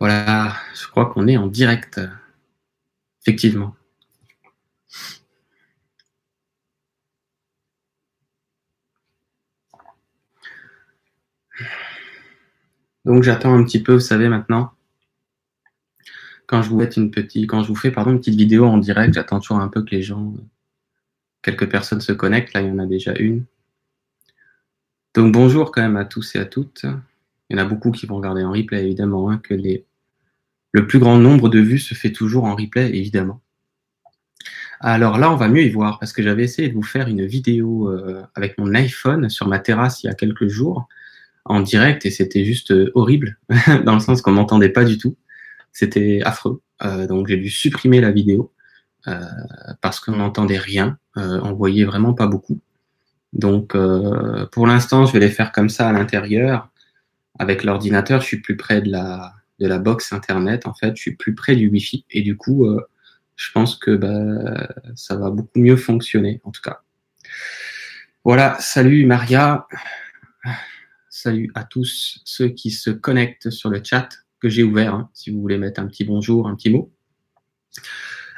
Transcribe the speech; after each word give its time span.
Voilà, 0.00 0.54
je 0.74 0.86
crois 0.86 1.06
qu'on 1.06 1.26
est 1.26 1.36
en 1.36 1.46
direct. 1.48 2.00
Effectivement. 3.22 3.74
Donc 13.04 13.22
j'attends 13.22 13.54
un 13.54 13.64
petit 13.64 13.82
peu, 13.82 13.94
vous 13.94 14.00
savez 14.00 14.28
maintenant. 14.28 14.72
Quand 16.46 16.62
je 16.62 16.70
vous 16.70 16.80
fais 16.80 16.96
une 16.96 17.10
petite, 17.10 17.48
quand 17.48 17.62
une 17.64 17.74
petite 18.20 18.36
vidéo 18.36 18.66
en 18.66 18.78
direct, 18.78 19.14
j'attends 19.14 19.40
toujours 19.40 19.58
un 19.60 19.68
peu 19.68 19.82
que 19.82 19.90
les 19.90 20.02
gens, 20.02 20.34
quelques 21.42 21.68
personnes 21.70 22.00
se 22.00 22.12
connectent. 22.12 22.54
Là, 22.54 22.60
il 22.62 22.68
y 22.68 22.70
en 22.70 22.78
a 22.78 22.86
déjà 22.86 23.14
une. 23.18 23.44
Donc 25.14 25.32
bonjour 25.32 25.72
quand 25.72 25.82
même 25.82 25.96
à 25.96 26.04
tous 26.04 26.36
et 26.36 26.38
à 26.38 26.44
toutes. 26.44 26.84
Il 27.48 27.56
y 27.56 27.60
en 27.60 27.64
a 27.64 27.66
beaucoup 27.66 27.90
qui 27.90 28.06
vont 28.06 28.16
regarder 28.16 28.44
en 28.44 28.52
replay 28.52 28.84
évidemment, 28.84 29.30
hein, 29.30 29.38
que 29.38 29.54
les 29.54 29.86
le 30.72 30.86
plus 30.86 30.98
grand 30.98 31.18
nombre 31.18 31.48
de 31.48 31.60
vues 31.60 31.78
se 31.78 31.94
fait 31.94 32.12
toujours 32.12 32.44
en 32.44 32.54
replay, 32.54 32.88
évidemment. 32.96 33.40
Alors 34.80 35.18
là, 35.18 35.32
on 35.32 35.36
va 35.36 35.48
mieux 35.48 35.62
y 35.62 35.70
voir 35.70 35.98
parce 35.98 36.12
que 36.12 36.22
j'avais 36.22 36.44
essayé 36.44 36.68
de 36.68 36.74
vous 36.74 36.82
faire 36.82 37.08
une 37.08 37.26
vidéo 37.26 37.90
euh, 37.90 38.22
avec 38.34 38.58
mon 38.58 38.74
iPhone 38.74 39.28
sur 39.28 39.48
ma 39.48 39.58
terrasse 39.58 40.02
il 40.02 40.06
y 40.06 40.10
a 40.10 40.14
quelques 40.14 40.46
jours 40.46 40.88
en 41.44 41.60
direct 41.60 42.06
et 42.06 42.10
c'était 42.10 42.44
juste 42.44 42.70
euh, 42.70 42.92
horrible 42.94 43.38
dans 43.84 43.94
le 43.94 44.00
sens 44.00 44.22
qu'on 44.22 44.32
m'entendait 44.32 44.68
pas 44.68 44.84
du 44.84 44.98
tout. 44.98 45.16
C'était 45.72 46.20
affreux. 46.24 46.62
Euh, 46.84 47.06
donc 47.08 47.26
j'ai 47.28 47.36
dû 47.36 47.50
supprimer 47.50 48.00
la 48.00 48.12
vidéo 48.12 48.52
parce 49.80 50.00
qu'on 50.00 50.16
n'entendait 50.16 50.58
rien. 50.58 50.98
on 51.16 51.54
voyait 51.54 51.86
vraiment 51.86 52.12
pas 52.12 52.26
beaucoup. 52.26 52.60
Donc 53.32 53.74
pour 54.52 54.66
l'instant, 54.66 55.06
je 55.06 55.14
vais 55.14 55.20
les 55.20 55.30
faire 55.30 55.50
comme 55.50 55.70
ça 55.70 55.88
à 55.88 55.92
l'intérieur 55.92 56.68
avec 57.38 57.64
l'ordinateur. 57.64 58.20
Je 58.20 58.26
suis 58.26 58.40
plus 58.42 58.58
près 58.58 58.82
de 58.82 58.90
la 58.90 59.32
de 59.58 59.66
la 59.66 59.78
box 59.78 60.12
internet, 60.12 60.66
en 60.66 60.74
fait, 60.74 60.96
je 60.96 61.00
suis 61.00 61.16
plus 61.16 61.34
près 61.34 61.56
du 61.56 61.68
Wi-Fi 61.68 62.04
et 62.10 62.22
du 62.22 62.36
coup, 62.36 62.66
euh, 62.66 62.80
je 63.36 63.50
pense 63.52 63.76
que 63.76 63.96
bah, 63.96 64.68
ça 64.94 65.16
va 65.16 65.30
beaucoup 65.30 65.60
mieux 65.60 65.76
fonctionner, 65.76 66.40
en 66.44 66.50
tout 66.50 66.62
cas. 66.62 66.82
Voilà, 68.24 68.56
salut 68.60 69.06
Maria, 69.06 69.66
salut 71.08 71.50
à 71.54 71.64
tous 71.64 72.20
ceux 72.24 72.48
qui 72.48 72.70
se 72.70 72.90
connectent 72.90 73.50
sur 73.50 73.70
le 73.70 73.82
chat 73.82 74.08
que 74.40 74.48
j'ai 74.48 74.62
ouvert, 74.62 74.94
hein, 74.94 75.10
si 75.14 75.30
vous 75.30 75.40
voulez 75.40 75.58
mettre 75.58 75.80
un 75.80 75.86
petit 75.86 76.04
bonjour, 76.04 76.48
un 76.48 76.54
petit 76.54 76.70
mot. 76.70 76.92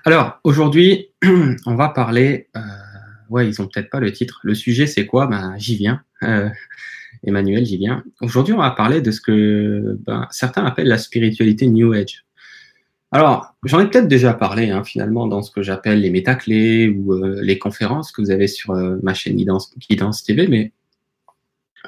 Alors, 0.04 0.40
aujourd'hui, 0.44 1.10
on 1.66 1.74
va 1.74 1.90
parler, 1.90 2.48
euh, 2.56 2.60
ouais, 3.28 3.48
ils 3.48 3.60
ont 3.60 3.66
peut-être 3.66 3.90
pas 3.90 4.00
le 4.00 4.12
titre. 4.12 4.40
Le 4.42 4.54
sujet, 4.54 4.86
c'est 4.86 5.06
quoi? 5.06 5.26
Ben, 5.26 5.54
j'y 5.58 5.76
viens. 5.76 6.02
Euh, 6.22 6.48
Emmanuel 7.24 7.64
j'y 7.66 7.76
viens. 7.76 8.02
Aujourd'hui, 8.20 8.54
on 8.54 8.58
va 8.58 8.70
parler 8.70 9.00
de 9.00 9.10
ce 9.10 9.20
que 9.20 9.98
ben, 10.06 10.26
certains 10.30 10.64
appellent 10.64 10.88
la 10.88 10.98
spiritualité 10.98 11.66
New 11.66 11.92
Age. 11.92 12.24
Alors, 13.12 13.54
j'en 13.64 13.80
ai 13.80 13.90
peut-être 13.90 14.06
déjà 14.06 14.32
parlé 14.34 14.70
hein, 14.70 14.84
finalement 14.84 15.26
dans 15.26 15.42
ce 15.42 15.50
que 15.50 15.62
j'appelle 15.62 16.00
les 16.00 16.10
métaclés 16.10 16.88
ou 16.88 17.14
euh, 17.14 17.40
les 17.42 17.58
conférences 17.58 18.12
que 18.12 18.22
vous 18.22 18.30
avez 18.30 18.46
sur 18.46 18.70
euh, 18.70 18.98
ma 19.02 19.14
chaîne 19.14 19.36
Guidance, 19.36 20.22
TV, 20.24 20.46
mais 20.46 20.72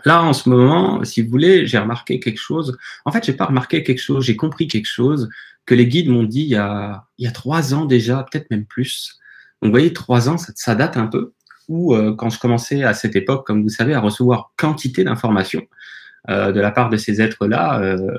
là, 0.04 0.22
en 0.22 0.32
ce 0.32 0.48
moment, 0.48 1.04
si 1.04 1.22
vous 1.22 1.30
voulez, 1.30 1.66
j'ai 1.66 1.78
remarqué 1.78 2.18
quelque 2.18 2.40
chose. 2.40 2.76
En 3.04 3.12
fait, 3.12 3.24
j'ai 3.24 3.34
pas 3.34 3.44
remarqué 3.44 3.84
quelque 3.84 4.00
chose, 4.00 4.24
j'ai 4.24 4.36
compris 4.36 4.66
quelque 4.66 4.86
chose 4.86 5.28
que 5.64 5.76
les 5.76 5.86
guides 5.86 6.08
m'ont 6.08 6.24
dit 6.24 6.42
il 6.42 6.48
y, 6.48 6.56
a, 6.56 7.06
il 7.18 7.24
y 7.24 7.28
a 7.28 7.32
trois 7.32 7.72
ans 7.72 7.84
déjà, 7.84 8.26
peut-être 8.30 8.50
même 8.50 8.66
plus. 8.66 9.20
Donc, 9.62 9.68
vous 9.68 9.72
voyez, 9.72 9.92
trois 9.92 10.28
ans, 10.28 10.38
ça, 10.38 10.52
ça 10.56 10.74
date 10.74 10.96
un 10.96 11.06
peu 11.06 11.34
où, 11.68 11.94
euh, 11.94 12.14
quand 12.14 12.30
je 12.30 12.38
commençais 12.38 12.82
à 12.82 12.94
cette 12.94 13.16
époque, 13.16 13.46
comme 13.46 13.62
vous 13.62 13.68
savez, 13.68 13.94
à 13.94 14.00
recevoir 14.00 14.52
quantité 14.56 15.04
d'informations 15.04 15.62
euh, 16.28 16.52
de 16.52 16.60
la 16.60 16.70
part 16.70 16.90
de 16.90 16.96
ces 16.96 17.20
êtres-là, 17.20 17.80
euh, 17.80 18.18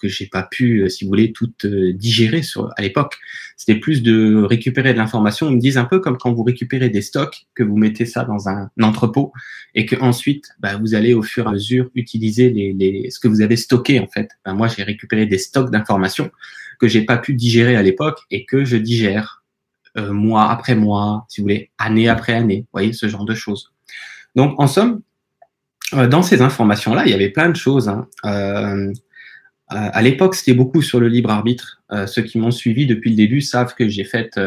que 0.00 0.08
j'ai 0.08 0.26
pas 0.26 0.44
pu, 0.44 0.88
si 0.88 1.04
vous 1.04 1.08
voulez, 1.08 1.32
toutes 1.32 1.66
digérer 1.66 2.42
sur, 2.42 2.70
à 2.76 2.82
l'époque. 2.82 3.18
C'était 3.56 3.80
plus 3.80 4.00
de 4.00 4.44
récupérer 4.44 4.92
de 4.92 4.98
l'information. 4.98 5.50
Ils 5.50 5.56
me 5.56 5.60
disent 5.60 5.76
un 5.76 5.86
peu 5.86 5.98
comme 5.98 6.16
quand 6.18 6.32
vous 6.32 6.44
récupérez 6.44 6.88
des 6.88 7.02
stocks, 7.02 7.46
que 7.56 7.64
vous 7.64 7.76
mettez 7.76 8.06
ça 8.06 8.22
dans 8.22 8.48
un, 8.48 8.70
entrepôt 8.80 9.32
et 9.74 9.86
que 9.86 9.96
ensuite, 9.96 10.50
bah, 10.60 10.76
vous 10.76 10.94
allez 10.94 11.14
au 11.14 11.22
fur 11.22 11.46
et 11.46 11.48
à 11.48 11.52
mesure 11.52 11.90
utiliser 11.96 12.50
les, 12.50 12.72
les 12.72 13.10
ce 13.10 13.18
que 13.18 13.26
vous 13.26 13.40
avez 13.40 13.56
stocké 13.56 13.98
en 13.98 14.06
fait. 14.06 14.30
Ben, 14.44 14.54
moi, 14.54 14.68
j'ai 14.68 14.84
récupéré 14.84 15.26
des 15.26 15.38
stocks 15.38 15.72
d'informations 15.72 16.30
que 16.78 16.86
j'ai 16.86 17.02
pas 17.02 17.18
pu 17.18 17.34
digérer 17.34 17.74
à 17.74 17.82
l'époque 17.82 18.20
et 18.30 18.44
que 18.44 18.64
je 18.64 18.76
digère 18.76 19.37
euh, 19.98 20.12
mois 20.12 20.50
après 20.50 20.74
mois, 20.74 21.26
si 21.28 21.40
vous 21.40 21.44
voulez, 21.44 21.70
année 21.78 22.08
après 22.08 22.34
année, 22.34 22.60
vous 22.60 22.68
voyez, 22.72 22.92
ce 22.92 23.08
genre 23.08 23.24
de 23.24 23.34
choses. 23.34 23.72
Donc, 24.34 24.58
en 24.60 24.66
somme, 24.66 25.02
euh, 25.94 26.06
dans 26.06 26.22
ces 26.22 26.42
informations-là, 26.42 27.04
il 27.06 27.10
y 27.10 27.14
avait 27.14 27.30
plein 27.30 27.48
de 27.48 27.56
choses. 27.56 27.88
Hein. 27.88 28.06
Euh, 28.24 28.92
à 29.70 30.00
l'époque, 30.00 30.34
c'était 30.34 30.54
beaucoup 30.54 30.80
sur 30.80 30.98
le 30.98 31.08
libre 31.08 31.30
arbitre. 31.30 31.82
ceux 32.06 32.22
qui 32.22 32.38
m'ont 32.38 32.50
suivi 32.50 32.86
depuis 32.86 33.10
le 33.10 33.16
début 33.16 33.42
savent 33.42 33.74
que 33.74 33.86
j'ai 33.86 34.04
fait 34.04 34.40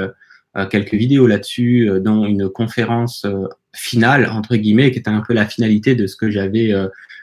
quelques 0.71 0.95
vidéos 0.95 1.27
là-dessus, 1.27 1.91
dont 2.01 2.25
une 2.25 2.49
conférence 2.49 3.27
finale, 3.71 4.27
entre 4.31 4.55
guillemets, 4.55 4.89
qui 4.89 4.97
était 4.97 5.11
un 5.11 5.21
peu 5.21 5.35
la 5.35 5.45
finalité 5.45 5.93
de 5.93 6.07
ce 6.07 6.15
que 6.15 6.31
j'avais 6.31 6.73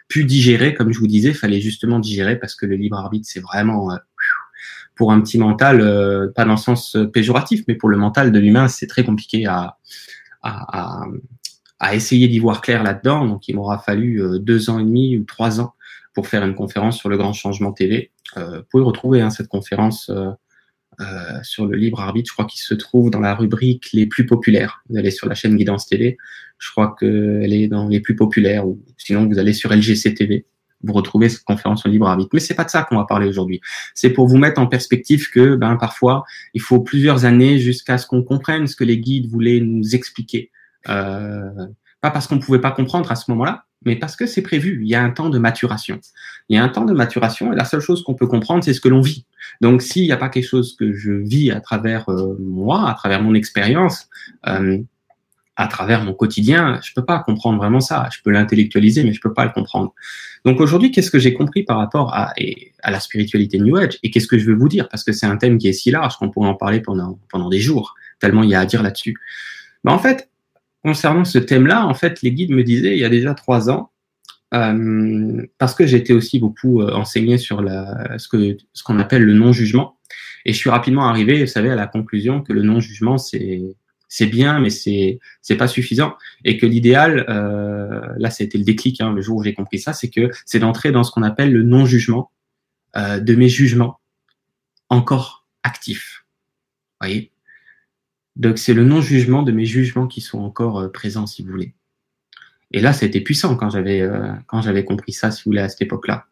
pu 0.07 0.25
digérer. 0.25 0.75
Comme 0.75 0.93
je 0.93 1.01
vous 1.01 1.09
disais, 1.09 1.33
fallait 1.33 1.61
justement 1.61 1.99
digérer 1.99 2.37
parce 2.37 2.55
que 2.55 2.67
le 2.67 2.77
libre 2.77 2.99
arbitre, 2.99 3.27
c'est 3.29 3.41
vraiment 3.41 3.91
pour 4.99 5.13
un 5.13 5.21
petit 5.21 5.39
mental, 5.39 5.81
euh, 5.81 6.31
pas 6.35 6.45
dans 6.45 6.51
le 6.51 6.59
sens 6.59 6.97
euh, 6.97 7.07
péjoratif, 7.07 7.63
mais 7.69 7.77
pour 7.77 7.89
le 7.89 7.97
mental 7.97 8.33
de 8.33 8.39
l'humain, 8.39 8.67
c'est 8.67 8.89
très 8.89 9.05
compliqué 9.05 9.47
à, 9.47 9.79
à, 10.43 11.05
à, 11.79 11.95
essayer 11.95 12.27
d'y 12.27 12.41
voir 12.41 12.61
clair 12.61 12.83
là-dedans. 12.83 13.25
Donc, 13.25 13.47
il 13.49 13.55
m'aura 13.55 13.79
fallu 13.79 14.21
euh, 14.21 14.39
deux 14.41 14.71
ans 14.71 14.81
et 14.81 14.85
demi 14.85 15.17
ou 15.17 15.23
trois 15.23 15.61
ans 15.61 15.75
pour 16.15 16.27
faire 16.27 16.45
une 16.45 16.57
conférence 16.57 16.99
sur 16.99 17.09
le 17.09 17.17
grand 17.17 17.33
changement 17.33 17.73
TV. 17.73 18.11
vous 18.35 18.43
pouvez 18.71 18.83
retrouver 18.83 19.21
hein, 19.21 19.31
cette 19.31 19.47
conférence 19.47 20.11
sur 21.43 21.67
le 21.67 21.77
libre 21.77 22.01
arbitre. 22.01 22.29
Je 22.29 22.33
crois 22.33 22.45
qu'il 22.45 22.61
se 22.61 22.75
trouve 22.75 23.11
dans 23.11 23.21
la 23.21 23.37
rubrique 23.37 23.91
les 23.93 24.07
plus 24.07 24.27
populaires. 24.27 24.83
Vous 24.89 24.97
allez 24.99 25.13
sur 25.13 25.29
la 25.29 25.37
chaîne 25.37 25.55
Guidance 25.55 25.87
TV. 25.87 26.19
Je 26.59 26.73
crois 26.73 26.97
qu'elle 26.99 27.53
est 27.53 27.69
dans 27.69 27.87
les 27.87 28.01
plus 28.01 28.17
populaires. 28.17 28.67
Ou 28.67 28.83
sinon, 28.97 29.29
vous 29.29 29.39
allez 29.39 29.53
sur 29.53 29.71
LGC 29.73 30.15
TV 30.15 30.45
vous 30.83 30.93
retrouvez 30.93 31.29
cette 31.29 31.45
conférence 31.45 31.81
sur 31.81 31.89
libre 31.89 32.09
arbitre. 32.09 32.31
Mais 32.33 32.41
c'est 32.41 32.55
pas 32.55 32.65
de 32.65 32.71
ça 32.71 32.83
qu'on 32.83 32.97
va 32.97 33.05
parler 33.05 33.27
aujourd'hui. 33.27 33.61
C'est 33.95 34.11
pour 34.11 34.29
vous 34.29 34.39
mettre 34.39 34.61
en 34.61 34.67
perspective 34.67 35.31
que, 35.31 35.57
ben, 35.57 35.77
parfois, 35.77 36.25
il 36.55 36.61
faut 36.61 36.81
plusieurs 36.81 37.25
années 37.25 37.59
jusqu'à 37.59 37.99
ce 37.99 38.07
qu'on 38.07 38.23
comprenne 38.23 38.67
ce 38.67 38.77
que 38.77 38.85
les 38.85 38.99
guides 38.99 39.29
voulaient 39.29 39.61
nous 39.61 39.95
expliquer. 39.95 40.51
Euh, 40.89 41.51
pas 42.01 42.11
parce 42.11 42.27
qu'on 42.27 42.39
pouvait 42.39 42.61
pas 42.61 42.71
comprendre 42.71 43.11
à 43.11 43.17
ce 43.17 43.31
moment-là, 43.31 43.65
mais 43.85 43.97
parce 43.97 44.17
que 44.17 44.27
c'est 44.27 44.43
prévu. 44.43 44.81
Il 44.83 44.89
y 44.89 44.95
a 44.95 45.03
un 45.03 45.11
temps 45.11 45.31
de 45.31 45.39
maturation. 45.39 46.01
Il 46.49 46.57
y 46.57 46.59
a 46.59 46.65
un 46.65 46.69
temps 46.69 46.85
de 46.85 46.95
maturation 46.95 47.53
et 47.53 47.57
la 47.57 47.65
seule 47.65 47.81
chose 47.81 48.03
qu'on 48.03 48.15
peut 48.15 48.27
comprendre, 48.27 48.65
c'est 48.65 48.73
ce 48.73 48.81
que 48.81 48.89
l'on 48.89 49.01
vit. 49.01 49.27
Donc, 49.61 49.83
s'il 49.83 50.05
n'y 50.05 50.13
a 50.13 50.17
pas 50.17 50.29
quelque 50.29 50.47
chose 50.47 50.77
que 50.77 50.93
je 50.93 51.13
vis 51.13 51.51
à 51.51 51.61
travers 51.61 52.09
euh, 52.09 52.37
moi, 52.41 52.89
à 52.89 52.95
travers 52.95 53.23
mon 53.23 53.35
expérience, 53.35 54.09
euh, 54.47 54.79
à 55.59 55.67
travers 55.67 56.05
mon 56.05 56.15
quotidien, 56.15 56.79
je 56.85 56.93
peux 56.95 57.05
pas 57.05 57.19
comprendre 57.19 57.59
vraiment 57.59 57.81
ça. 57.81 58.09
Je 58.13 58.23
peux 58.23 58.31
l'intellectualiser, 58.31 59.03
mais 59.03 59.13
je 59.13 59.21
peux 59.21 59.35
pas 59.35 59.45
le 59.45 59.51
comprendre. 59.51 59.93
Donc 60.45 60.61
aujourd'hui, 60.61 60.93
qu'est-ce 60.93 61.11
que 61.11 61.19
j'ai 61.19 61.35
compris 61.35 61.65
par 61.65 61.79
rapport 61.79 62.15
à, 62.15 62.33
à 62.85 62.91
la 62.93 63.01
spiritualité 63.01 63.59
New 63.59 63.77
Age 63.77 63.99
et 64.05 64.11
qu'est-ce 64.13 64.29
que 64.29 64.39
je 64.39 64.47
veux 64.47 64.55
vous 64.55 64.69
dire? 64.69 64.89
Parce 64.89 65.03
que 65.03 65.11
c'est 65.11 65.27
un 65.27 65.37
thème 65.37 65.59
qui 65.59 65.67
est 65.67 65.73
si 65.73 65.91
large 65.91 66.17
qu'on 66.17 66.31
pourrait 66.31 66.49
en 66.49 66.55
parler 66.55 66.81
pendant, 66.81 67.19
pendant 67.29 67.49
des 67.49 67.59
jours, 67.59 67.97
tellement 68.21 68.45
il 68.45 68.51
y 68.51 68.55
a 68.55 68.61
à 68.61 68.67
dire 68.67 68.85
là-dessus. 68.85 69.17
Mais 69.83 69.91
en 69.91 69.99
fait, 69.99 70.31
concernant 70.85 71.25
ce 71.25 71.39
thème-là, 71.39 71.85
en 71.87 71.95
fait, 71.95 72.23
les 72.23 72.31
guides 72.31 72.53
me 72.53 72.63
disaient 72.63 72.93
il 72.93 73.01
y 73.01 73.05
a 73.05 73.09
déjà 73.09 73.35
trois 73.35 73.69
ans, 73.69 73.91
euh, 74.55 75.45
parce 75.59 75.75
que 75.75 75.89
j'étais 75.89 76.13
aussi 76.13 76.39
beaucoup 76.39 76.83
euh, 76.83 76.93
enseigné 76.95 77.37
sur 77.37 77.63
la, 77.63 78.17
ce 78.17 78.29
que 78.29 78.57
ce 78.73 78.85
qu'on 78.85 79.01
appelle 79.01 79.25
le 79.25 79.35
non-jugement, 79.35 79.99
et 80.45 80.53
je 80.53 80.57
suis 80.57 80.71
rapidement 80.71 81.09
arrivé, 81.09 81.41
vous 81.41 81.51
savez, 81.51 81.69
à 81.69 81.75
la 81.75 81.89
conclusion 81.89 82.43
que 82.43 82.53
le 82.53 82.63
non-jugement, 82.63 83.19
c'est 83.19 83.61
c'est 84.09 84.27
bien, 84.27 84.59
mais 84.59 84.71
c'est 84.71 85.21
c'est 85.43 85.57
pas 85.57 85.69
suffisant. 85.69 86.17
Et 86.45 86.57
que 86.57 86.67
l'idéal, 86.67 87.27
euh, 87.29 88.01
là, 88.17 88.31
été 88.39 88.59
le 88.59 88.65
déclic, 88.65 89.01
hein, 89.01 89.13
le 89.13 89.21
jour 89.21 89.39
où 89.39 89.43
j'ai 89.45 89.55
compris 89.55 89.79
ça, 89.79 89.93
c'est 89.93 90.09
que 90.09 90.31
c'est 90.47 90.59
d'entrer 90.59 90.93
dans 90.93 91.05
ce 91.05 91.11
qu'on 91.13 91.23
appelle 91.23 91.53
le 91.53 91.63
non-jugement 91.63 92.31
euh, 92.97 93.21
de 93.21 93.35
mes 93.35 93.49
jugements 93.49 94.01
encore 94.89 95.47
actifs. 95.63 96.25
Voyez? 97.01 97.31
Donc 98.37 98.59
c'est 98.59 98.73
le 98.73 98.85
non-jugement 98.85 99.43
de 99.43 99.53
mes 99.53 99.67
jugements 99.67 100.07
qui 100.07 100.21
sont 100.21 100.39
encore 100.39 100.81
euh, 100.81 100.89
présents, 100.89 101.27
si 101.27 101.43
vous 101.43 101.51
voulez. 101.51 101.75
Et 102.71 102.81
là, 102.81 102.93
été 103.01 103.21
puissant 103.21 103.57
quand 103.57 103.71
j'avais 103.71 104.01
euh, 104.01 104.33
quand 104.47 104.63
j'avais 104.63 104.85
compris 104.85 105.13
ça, 105.13 105.31
si 105.31 105.43
vous 105.43 105.51
voulez, 105.51 105.61
à 105.61 105.69
cette 105.69 105.83
époque-là. 105.83 106.27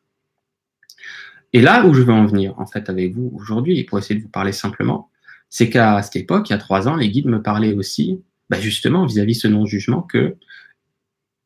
Et 1.52 1.60
là 1.60 1.86
où 1.86 1.94
je 1.94 2.02
veux 2.02 2.12
en 2.12 2.26
venir, 2.26 2.58
en 2.58 2.66
fait, 2.66 2.88
avec 2.88 3.14
vous 3.14 3.32
aujourd'hui, 3.34 3.84
pour 3.84 3.98
essayer 3.98 4.16
de 4.16 4.22
vous 4.22 4.30
parler 4.30 4.52
simplement, 4.52 5.10
c'est 5.48 5.70
qu'à 5.70 6.02
cette 6.02 6.16
époque, 6.16 6.48
il 6.48 6.52
y 6.52 6.56
a 6.56 6.58
trois 6.58 6.88
ans, 6.88 6.96
les 6.96 7.08
guides 7.08 7.26
me 7.26 7.42
parlaient 7.42 7.74
aussi, 7.74 8.20
bah 8.50 8.60
justement, 8.60 9.06
vis-à-vis 9.06 9.36
ce 9.36 9.48
non-jugement, 9.48 10.02
que, 10.02 10.36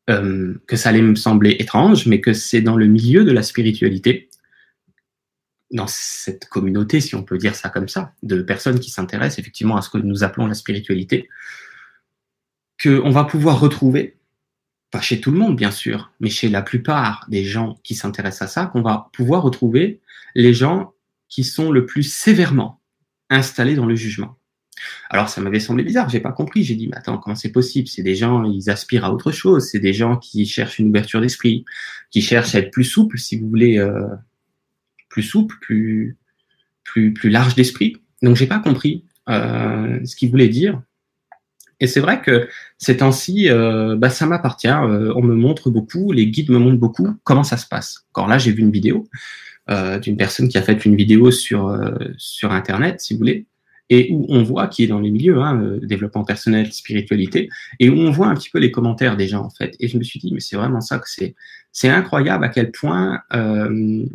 euh, 0.09 0.61
que 0.67 0.75
ça 0.75 0.89
allait 0.89 1.01
me 1.01 1.15
sembler 1.15 1.51
étrange, 1.59 2.07
mais 2.07 2.21
que 2.21 2.33
c'est 2.33 2.61
dans 2.61 2.75
le 2.75 2.87
milieu 2.87 3.23
de 3.23 3.31
la 3.31 3.43
spiritualité, 3.43 4.29
dans 5.71 5.87
cette 5.87 6.49
communauté, 6.49 6.99
si 6.99 7.15
on 7.15 7.23
peut 7.23 7.37
dire 7.37 7.55
ça 7.55 7.69
comme 7.69 7.87
ça, 7.87 8.13
de 8.23 8.41
personnes 8.41 8.79
qui 8.79 8.89
s'intéressent 8.89 9.39
effectivement 9.39 9.77
à 9.77 9.81
ce 9.81 9.89
que 9.89 9.97
nous 9.97 10.23
appelons 10.23 10.47
la 10.47 10.53
spiritualité, 10.53 11.29
qu'on 12.81 13.11
va 13.11 13.23
pouvoir 13.23 13.59
retrouver, 13.59 14.17
pas 14.89 15.01
chez 15.01 15.21
tout 15.21 15.31
le 15.31 15.37
monde 15.37 15.55
bien 15.55 15.71
sûr, 15.71 16.11
mais 16.19 16.29
chez 16.29 16.49
la 16.49 16.61
plupart 16.61 17.25
des 17.29 17.45
gens 17.45 17.79
qui 17.83 17.95
s'intéressent 17.95 18.49
à 18.49 18.51
ça, 18.51 18.65
qu'on 18.65 18.81
va 18.81 19.09
pouvoir 19.13 19.43
retrouver 19.43 20.01
les 20.35 20.53
gens 20.53 20.93
qui 21.29 21.45
sont 21.45 21.71
le 21.71 21.85
plus 21.85 22.03
sévèrement 22.03 22.80
installés 23.31 23.73
dans 23.73 23.87
le 23.87 23.95
jugement. 23.95 24.37
Alors 25.09 25.29
ça 25.29 25.41
m'avait 25.41 25.59
semblé 25.59 25.83
bizarre, 25.83 26.09
j'ai 26.09 26.19
pas 26.19 26.31
compris. 26.31 26.63
J'ai 26.63 26.75
dit, 26.75 26.87
mais 26.87 26.97
attends, 26.97 27.17
comment 27.17 27.35
c'est 27.35 27.51
possible? 27.51 27.87
C'est 27.87 28.03
des 28.03 28.15
gens, 28.15 28.43
ils 28.43 28.69
aspirent 28.69 29.05
à 29.05 29.13
autre 29.13 29.31
chose. 29.31 29.67
C'est 29.69 29.79
des 29.79 29.93
gens 29.93 30.17
qui 30.17 30.45
cherchent 30.45 30.79
une 30.79 30.89
ouverture 30.89 31.21
d'esprit, 31.21 31.65
qui 32.11 32.21
cherchent 32.21 32.55
à 32.55 32.59
être 32.59 32.71
plus 32.71 32.83
souples, 32.83 33.17
si 33.17 33.37
vous 33.39 33.49
voulez, 33.49 33.77
euh, 33.79 34.07
plus 35.09 35.23
souple, 35.23 35.55
plus 35.61 36.17
plus 36.83 37.13
plus 37.13 37.29
large 37.29 37.55
d'esprit. 37.55 37.97
Donc 38.21 38.35
j'ai 38.35 38.47
pas 38.47 38.59
compris 38.59 39.05
euh, 39.29 39.99
ce 40.05 40.15
qu'il 40.15 40.29
voulait 40.29 40.49
dire. 40.49 40.81
Et 41.79 41.87
c'est 41.87 41.99
vrai 41.99 42.21
que 42.21 42.47
ces 42.77 42.97
temps-ci, 42.97 43.49
euh, 43.49 43.95
bah, 43.97 44.11
ça 44.11 44.27
m'appartient. 44.27 44.67
Euh, 44.67 45.11
on 45.15 45.23
me 45.23 45.33
montre 45.33 45.71
beaucoup, 45.71 46.11
les 46.11 46.27
guides 46.27 46.51
me 46.51 46.59
montrent 46.59 46.79
beaucoup 46.79 47.07
comment 47.23 47.43
ça 47.43 47.57
se 47.57 47.67
passe. 47.67 48.05
Encore 48.11 48.27
là, 48.27 48.37
j'ai 48.37 48.51
vu 48.51 48.61
une 48.61 48.71
vidéo 48.71 49.07
d'une 49.67 50.17
personne 50.17 50.49
qui 50.49 50.57
a 50.57 50.61
fait 50.61 50.85
une 50.85 50.95
vidéo 50.95 51.31
sur 51.31 51.67
euh, 51.67 51.91
sur 52.17 52.51
Internet, 52.51 52.99
si 52.99 53.13
vous 53.13 53.19
voulez, 53.19 53.45
et 53.91 54.09
où 54.09 54.25
on 54.29 54.41
voit 54.41 54.67
qui 54.67 54.85
est 54.85 54.87
dans 54.87 55.01
les 55.01 55.11
milieux, 55.11 55.41
hein, 55.41 55.61
euh, 55.61 55.79
développement 55.85 56.23
personnel, 56.23 56.71
spiritualité, 56.71 57.49
et 57.79 57.89
où 57.89 57.97
on 57.97 58.09
voit 58.09 58.27
un 58.27 58.35
petit 58.35 58.49
peu 58.49 58.57
les 58.57 58.71
commentaires 58.71 59.17
des 59.17 59.27
gens 59.27 59.43
en 59.43 59.49
fait. 59.49 59.75
Et 59.81 59.89
je 59.89 59.97
me 59.97 60.03
suis 60.03 60.17
dit, 60.19 60.33
mais 60.33 60.39
c'est 60.39 60.55
vraiment 60.55 60.79
ça 60.79 60.97
que 60.97 61.09
c'est, 61.09 61.35
c'est 61.73 61.89
incroyable 61.89 62.45
à 62.45 62.49
quel 62.49 62.71
point 62.71 63.19
euh, 63.33 64.05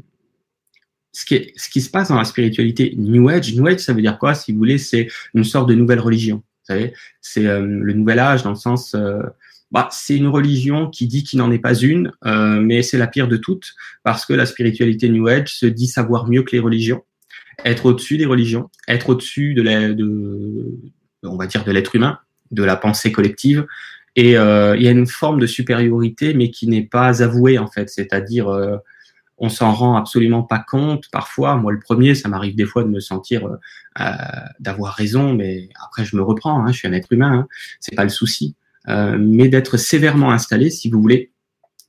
ce, 1.13 1.27
qui 1.27 1.53
ce 1.57 1.69
qui 1.69 1.83
se 1.83 1.91
passe 1.91 2.09
dans 2.09 2.17
la 2.17 2.25
spiritualité 2.25 2.95
New 2.97 3.29
Age, 3.29 3.55
New 3.55 3.67
Age, 3.67 3.81
ça 3.81 3.93
veut 3.93 4.01
dire 4.01 4.19
quoi 4.19 4.35
Si 4.35 4.51
vous 4.51 4.59
voulez, 4.59 4.79
c'est 4.79 5.09
une 5.35 5.45
sorte 5.45 5.69
de 5.69 5.75
nouvelle 5.75 6.01
religion. 6.01 6.37
Vous 6.37 6.75
savez, 6.75 6.95
c'est 7.21 7.47
euh, 7.47 7.61
le 7.67 7.93
nouvel 7.93 8.19
âge 8.19 8.43
dans 8.43 8.51
le 8.51 8.57
sens, 8.57 8.95
euh, 8.95 9.23
bah, 9.71 9.89
c'est 9.91 10.17
une 10.17 10.29
religion 10.29 10.89
qui 10.89 11.07
dit 11.07 11.25
qu'il 11.25 11.39
n'en 11.39 11.51
est 11.51 11.59
pas 11.59 11.75
une, 11.75 12.13
euh, 12.25 12.61
mais 12.61 12.83
c'est 12.83 12.99
la 12.99 13.07
pire 13.07 13.29
de 13.29 13.37
toutes 13.37 13.75
parce 14.05 14.25
que 14.25 14.33
la 14.33 14.47
spiritualité 14.47 15.09
New 15.09 15.27
Age 15.27 15.55
se 15.55 15.67
dit 15.67 15.89
savoir 15.89 16.29
mieux 16.29 16.43
que 16.43 16.53
les 16.53 16.61
religions 16.61 17.03
être 17.65 17.87
au-dessus 17.87 18.19
des 18.19 18.27
religions, 18.27 18.71
être 18.89 19.11
au-dessus 19.11 19.55
de, 19.55 19.63
la, 19.63 19.93
de, 19.93 20.75
on 21.23 21.37
va 21.37 21.47
dire, 21.47 21.65
de 21.65 21.73
l'être 21.73 21.95
humain, 21.95 22.19
de 22.51 22.63
la 22.63 22.77
pensée 22.77 23.13
collective. 23.13 23.67
Et 24.15 24.37
euh, 24.39 24.77
il 24.77 24.83
y 24.83 24.89
a 24.89 24.91
une 24.91 25.07
forme 25.07 25.41
de 25.41 25.47
supériorité, 25.47 26.35
mais 26.35 26.51
qui 26.51 26.69
n'est 26.69 26.87
pas 26.87 27.23
avouée 27.23 27.59
en 27.59 27.67
fait. 27.67 27.89
C'est-à-dire, 27.89 28.49
euh, 28.49 28.77
on 29.39 29.49
s'en 29.49 29.73
rend 29.73 29.97
absolument 29.97 30.43
pas 30.43 30.59
compte 30.59 31.11
parfois. 31.11 31.57
Moi, 31.57 31.73
le 31.73 31.81
premier, 31.81 32.15
ça 32.15 32.29
m'arrive 32.29 32.57
des 32.57 32.65
fois 32.65 32.83
de 32.83 32.89
me 32.89 33.01
sentir 33.01 33.47
euh, 34.01 34.05
d'avoir 34.61 34.95
raison, 34.95 35.35
mais 35.35 35.69
après 35.85 36.05
je 36.05 36.17
me 36.17 36.23
reprends. 36.23 36.65
Hein, 36.65 36.73
je 36.73 36.79
suis 36.79 36.89
un 36.89 36.93
être 36.93 37.13
humain, 37.13 37.33
hein, 37.33 37.47
c'est 37.81 37.95
pas 37.95 38.05
le 38.05 38.11
souci. 38.11 38.55
Euh, 38.89 39.17
mais 39.19 39.49
d'être 39.49 39.77
sévèrement 39.77 40.31
installé, 40.31 40.71
si 40.71 40.89
vous 40.91 41.01
voulez, 41.01 41.33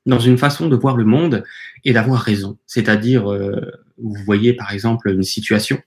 dans 0.06 0.20
une 0.20 0.38
façon 0.38 0.68
de 0.68 0.76
voir 0.76 0.98
le 0.98 1.06
monde 1.06 1.44
et 1.84 1.94
d'avoir 1.94 2.22
raison. 2.22 2.58
C'est-à-dire, 2.66 3.32
euh, 3.32 3.72
vous 3.98 4.24
voyez 4.26 4.54
par 4.54 4.74
exemple 4.74 5.10
une 5.10 5.24
situation 5.24 5.80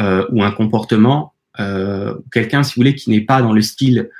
euh, 0.00 0.26
ou 0.30 0.42
un 0.42 0.50
comportement, 0.50 1.32
quelqu'un, 2.32 2.62
si 2.62 2.74
vous 2.74 2.80
voulez, 2.80 2.94
qui 2.94 3.08
n'est 3.08 3.22
pas 3.22 3.40
dans 3.40 3.54
le 3.54 3.62
style 3.62 4.10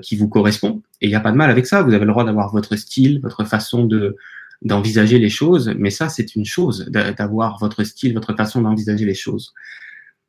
qui 0.00 0.16
vous 0.16 0.28
correspond. 0.28 0.80
Et 1.00 1.06
il 1.06 1.10
n'y 1.10 1.16
a 1.16 1.20
pas 1.20 1.32
de 1.32 1.36
mal 1.36 1.50
avec 1.50 1.66
ça. 1.66 1.82
Vous 1.82 1.92
avez 1.92 2.04
le 2.04 2.10
droit 2.12 2.24
d'avoir 2.24 2.52
votre 2.52 2.76
style, 2.76 3.20
votre 3.20 3.44
façon 3.44 3.84
de 3.84 4.16
d'envisager 4.62 5.18
les 5.18 5.28
choses, 5.28 5.72
mais 5.76 5.90
ça 5.90 6.08
c'est 6.08 6.36
une 6.36 6.44
chose 6.44 6.86
d'avoir 6.88 7.58
votre 7.58 7.82
style, 7.82 8.14
votre 8.14 8.34
façon 8.36 8.62
d'envisager 8.62 9.04
les 9.04 9.14
choses. 9.14 9.54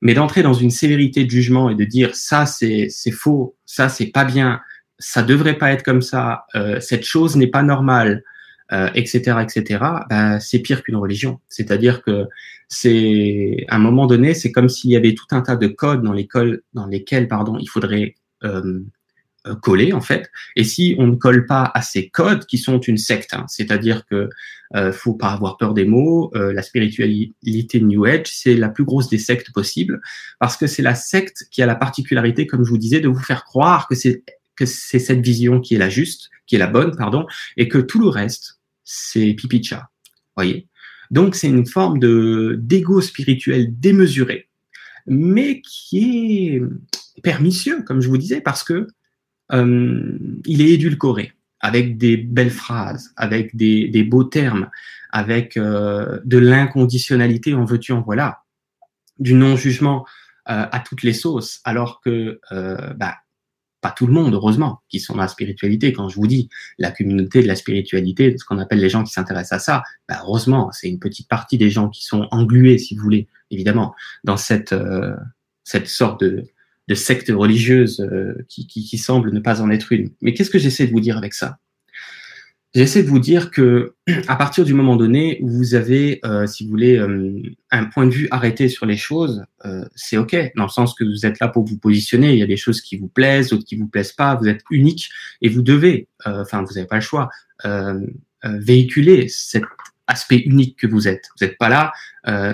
Mais 0.01 0.15
d'entrer 0.15 0.41
dans 0.41 0.53
une 0.53 0.71
sévérité 0.71 1.23
de 1.23 1.29
jugement 1.29 1.69
et 1.69 1.75
de 1.75 1.85
dire 1.85 2.15
ça 2.15 2.47
c'est 2.47 2.89
faux, 3.11 3.55
ça 3.67 3.89
c'est 3.89 4.07
pas 4.07 4.25
bien, 4.25 4.59
ça 4.99 5.23
devrait 5.23 5.57
pas 5.57 5.71
être 5.71 5.83
comme 5.83 6.01
ça, 6.01 6.45
euh, 6.55 6.79
cette 6.79 7.05
chose 7.05 7.35
n'est 7.35 7.47
pas 7.47 7.63
normale, 7.63 8.23
euh, 8.71 8.89
etc., 8.93 9.37
etc., 9.41 9.83
ben, 10.09 10.39
c'est 10.39 10.59
pire 10.59 10.83
qu'une 10.83 10.97
religion. 10.97 11.39
C'est-à-dire 11.47 12.03
que 12.03 12.25
c'est, 12.67 13.65
à 13.69 13.77
un 13.77 13.79
moment 13.79 14.05
donné, 14.05 14.33
c'est 14.33 14.51
comme 14.51 14.69
s'il 14.69 14.91
y 14.91 14.95
avait 14.95 15.15
tout 15.15 15.25
un 15.31 15.41
tas 15.41 15.55
de 15.55 15.67
codes 15.67 16.03
dans 16.03 16.13
l'école, 16.13 16.61
dans 16.73 16.85
lesquels, 16.85 17.27
pardon, 17.27 17.57
il 17.59 17.67
faudrait 17.67 18.15
euh, 18.43 18.81
euh, 19.47 19.55
coller 19.55 19.93
en 19.93 20.01
fait. 20.01 20.29
Et 20.57 20.65
si 20.65 20.95
on 20.99 21.07
ne 21.07 21.15
colle 21.15 21.45
pas 21.45 21.71
à 21.73 21.81
ces 21.81 22.09
codes 22.09 22.45
qui 22.45 22.57
sont 22.57 22.79
une 22.79 22.97
secte, 22.97 23.33
hein, 23.33 23.45
c'est-à-dire 23.47 24.05
que 24.05 24.29
euh, 24.75 24.91
faut 24.91 25.13
pas 25.13 25.29
avoir 25.29 25.55
peur 25.55 25.73
des 25.73 25.85
mots, 25.85 26.29
euh, 26.35 26.51
la 26.51 26.61
spiritualité 26.61 27.79
New 27.79 28.03
Age, 28.03 28.25
c'est 28.25 28.55
la 28.55 28.67
plus 28.67 28.83
grosse 28.83 29.07
des 29.07 29.17
sectes 29.17 29.53
possibles 29.53 30.01
parce 30.41 30.57
que 30.57 30.67
c'est 30.67 30.81
la 30.81 30.93
secte 30.93 31.45
qui 31.51 31.61
a 31.61 31.65
la 31.65 31.75
particularité, 31.75 32.47
comme 32.47 32.65
je 32.65 32.69
vous 32.69 32.77
disais, 32.77 32.99
de 32.99 33.07
vous 33.07 33.23
faire 33.23 33.45
croire 33.45 33.87
que 33.87 33.95
c'est 33.95 34.23
que 34.59 34.65
c'est 34.65 34.99
cette 34.99 35.21
vision 35.21 35.61
qui 35.61 35.75
est 35.75 35.77
la 35.77 35.89
juste, 35.89 36.29
qui 36.45 36.55
est 36.55 36.59
la 36.59 36.67
bonne, 36.67 36.95
pardon, 36.97 37.25
et 37.55 37.69
que 37.69 37.77
tout 37.77 37.99
le 37.99 38.09
reste, 38.09 38.59
c'est 38.83 39.33
pipi 39.33 39.63
chat. 39.63 39.89
Voyez? 40.35 40.67
Donc 41.11 41.35
c'est 41.35 41.47
une 41.47 41.65
forme 41.65 41.97
de 41.97 42.57
d'ego 42.61 42.99
spirituel 42.99 43.79
démesuré, 43.79 44.49
mais 45.07 45.61
qui 45.61 46.55
est 46.55 46.61
pernicieux, 47.23 47.83
comme 47.83 48.01
je 48.01 48.09
vous 48.09 48.17
disais, 48.17 48.41
parce 48.41 48.63
que 48.63 48.87
euh, 49.53 50.17
il 50.45 50.61
est 50.61 50.71
édulcoré 50.71 51.31
avec 51.61 51.97
des 51.97 52.17
belles 52.17 52.51
phrases, 52.51 53.11
avec 53.15 53.55
des, 53.55 54.03
beaux 54.03 54.23
termes, 54.23 54.69
avec 55.11 55.57
euh, 55.57 56.19
de 56.23 56.37
l'inconditionnalité 56.37 57.53
en 57.53 57.65
veux-tu 57.65 57.91
en 57.91 58.01
voilà, 58.01 58.43
du 59.17 59.33
non-jugement 59.33 60.05
euh, 60.49 60.65
à 60.71 60.79
toutes 60.79 61.03
les 61.03 61.13
sauces, 61.13 61.59
alors 61.63 62.01
que 62.01 62.39
bah, 62.95 63.17
pas 63.81 63.91
tout 63.91 64.07
le 64.07 64.13
monde, 64.13 64.33
heureusement, 64.33 64.81
qui 64.89 64.99
sont 64.99 65.13
dans 65.13 65.21
la 65.21 65.27
spiritualité. 65.27 65.93
Quand 65.93 66.09
je 66.09 66.15
vous 66.15 66.27
dis 66.27 66.49
la 66.77 66.91
communauté 66.91 67.41
de 67.41 67.47
la 67.47 67.55
spiritualité, 67.55 68.35
ce 68.37 68.45
qu'on 68.45 68.59
appelle 68.59 68.79
les 68.79 68.89
gens 68.89 69.03
qui 69.03 69.13
s'intéressent 69.13 69.61
à 69.61 69.63
ça, 69.63 69.83
bah, 70.07 70.21
heureusement, 70.23 70.71
c'est 70.71 70.89
une 70.89 70.99
petite 70.99 71.27
partie 71.27 71.57
des 71.57 71.69
gens 71.69 71.89
qui 71.89 72.03
sont 72.03 72.27
englués, 72.31 72.77
si 72.77 72.95
vous 72.95 73.03
voulez, 73.03 73.27
évidemment, 73.51 73.95
dans 74.23 74.37
cette, 74.37 74.73
euh, 74.73 75.15
cette 75.63 75.87
sorte 75.87 76.23
de, 76.23 76.45
secte 76.93 77.29
religieuse 77.29 78.01
euh, 78.01 78.33
qui, 78.47 78.65
qui 78.65 78.97
semble 78.97 79.31
ne 79.31 79.39
pas 79.39 79.61
en 79.61 79.69
être 79.69 79.91
une. 79.91 80.09
Mais 80.21 80.33
qu'est-ce 80.33 80.49
que 80.49 80.57
j'essaie 80.57 80.87
de 80.87 80.91
vous 80.91 80.99
dire 80.99 81.17
avec 81.17 81.35
ça? 81.35 81.59
J'essaie 82.75 83.01
de 83.01 83.07
vous 83.07 83.19
dire 83.19 83.49
que 83.49 83.95
à 84.27 84.35
partir 84.35 84.63
du 84.63 84.73
moment 84.73 84.95
donné 84.95 85.39
où 85.41 85.49
vous 85.49 85.73
avez, 85.73 86.19
euh, 86.23 86.45
si 86.45 86.63
vous 86.63 86.69
voulez, 86.69 86.97
euh, 86.97 87.41
un 87.71 87.85
point 87.85 88.05
de 88.05 88.11
vue 88.11 88.27
arrêté 88.29 88.69
sur 88.69 88.85
les 88.85 88.97
choses, 88.97 89.43
euh, 89.65 89.83
c'est 89.95 90.17
ok, 90.17 90.51
dans 90.55 90.63
le 90.63 90.69
sens 90.69 90.93
que 90.93 91.03
vous 91.03 91.25
êtes 91.25 91.39
là 91.39 91.47
pour 91.47 91.65
vous 91.65 91.77
positionner. 91.77 92.33
Il 92.33 92.37
y 92.37 92.43
a 92.43 92.47
des 92.47 92.57
choses 92.57 92.81
qui 92.81 92.95
vous 92.97 93.07
plaisent, 93.07 93.49
d'autres 93.49 93.65
qui 93.65 93.75
vous 93.75 93.87
plaisent 93.87 94.11
pas. 94.11 94.35
Vous 94.35 94.47
êtes 94.47 94.61
unique 94.69 95.09
et 95.41 95.49
vous 95.49 95.63
devez, 95.63 96.07
euh, 96.27 96.43
enfin, 96.43 96.61
vous 96.61 96.75
n'avez 96.75 96.85
pas 96.85 96.97
le 96.97 97.01
choix, 97.01 97.29
euh, 97.65 97.99
véhiculer 98.43 99.27
cet 99.27 99.63
aspect 100.05 100.37
unique 100.37 100.77
que 100.77 100.87
vous 100.87 101.07
êtes. 101.07 101.25
Vous 101.39 101.45
n'êtes 101.45 101.57
pas 101.57 101.69
là 101.69 101.91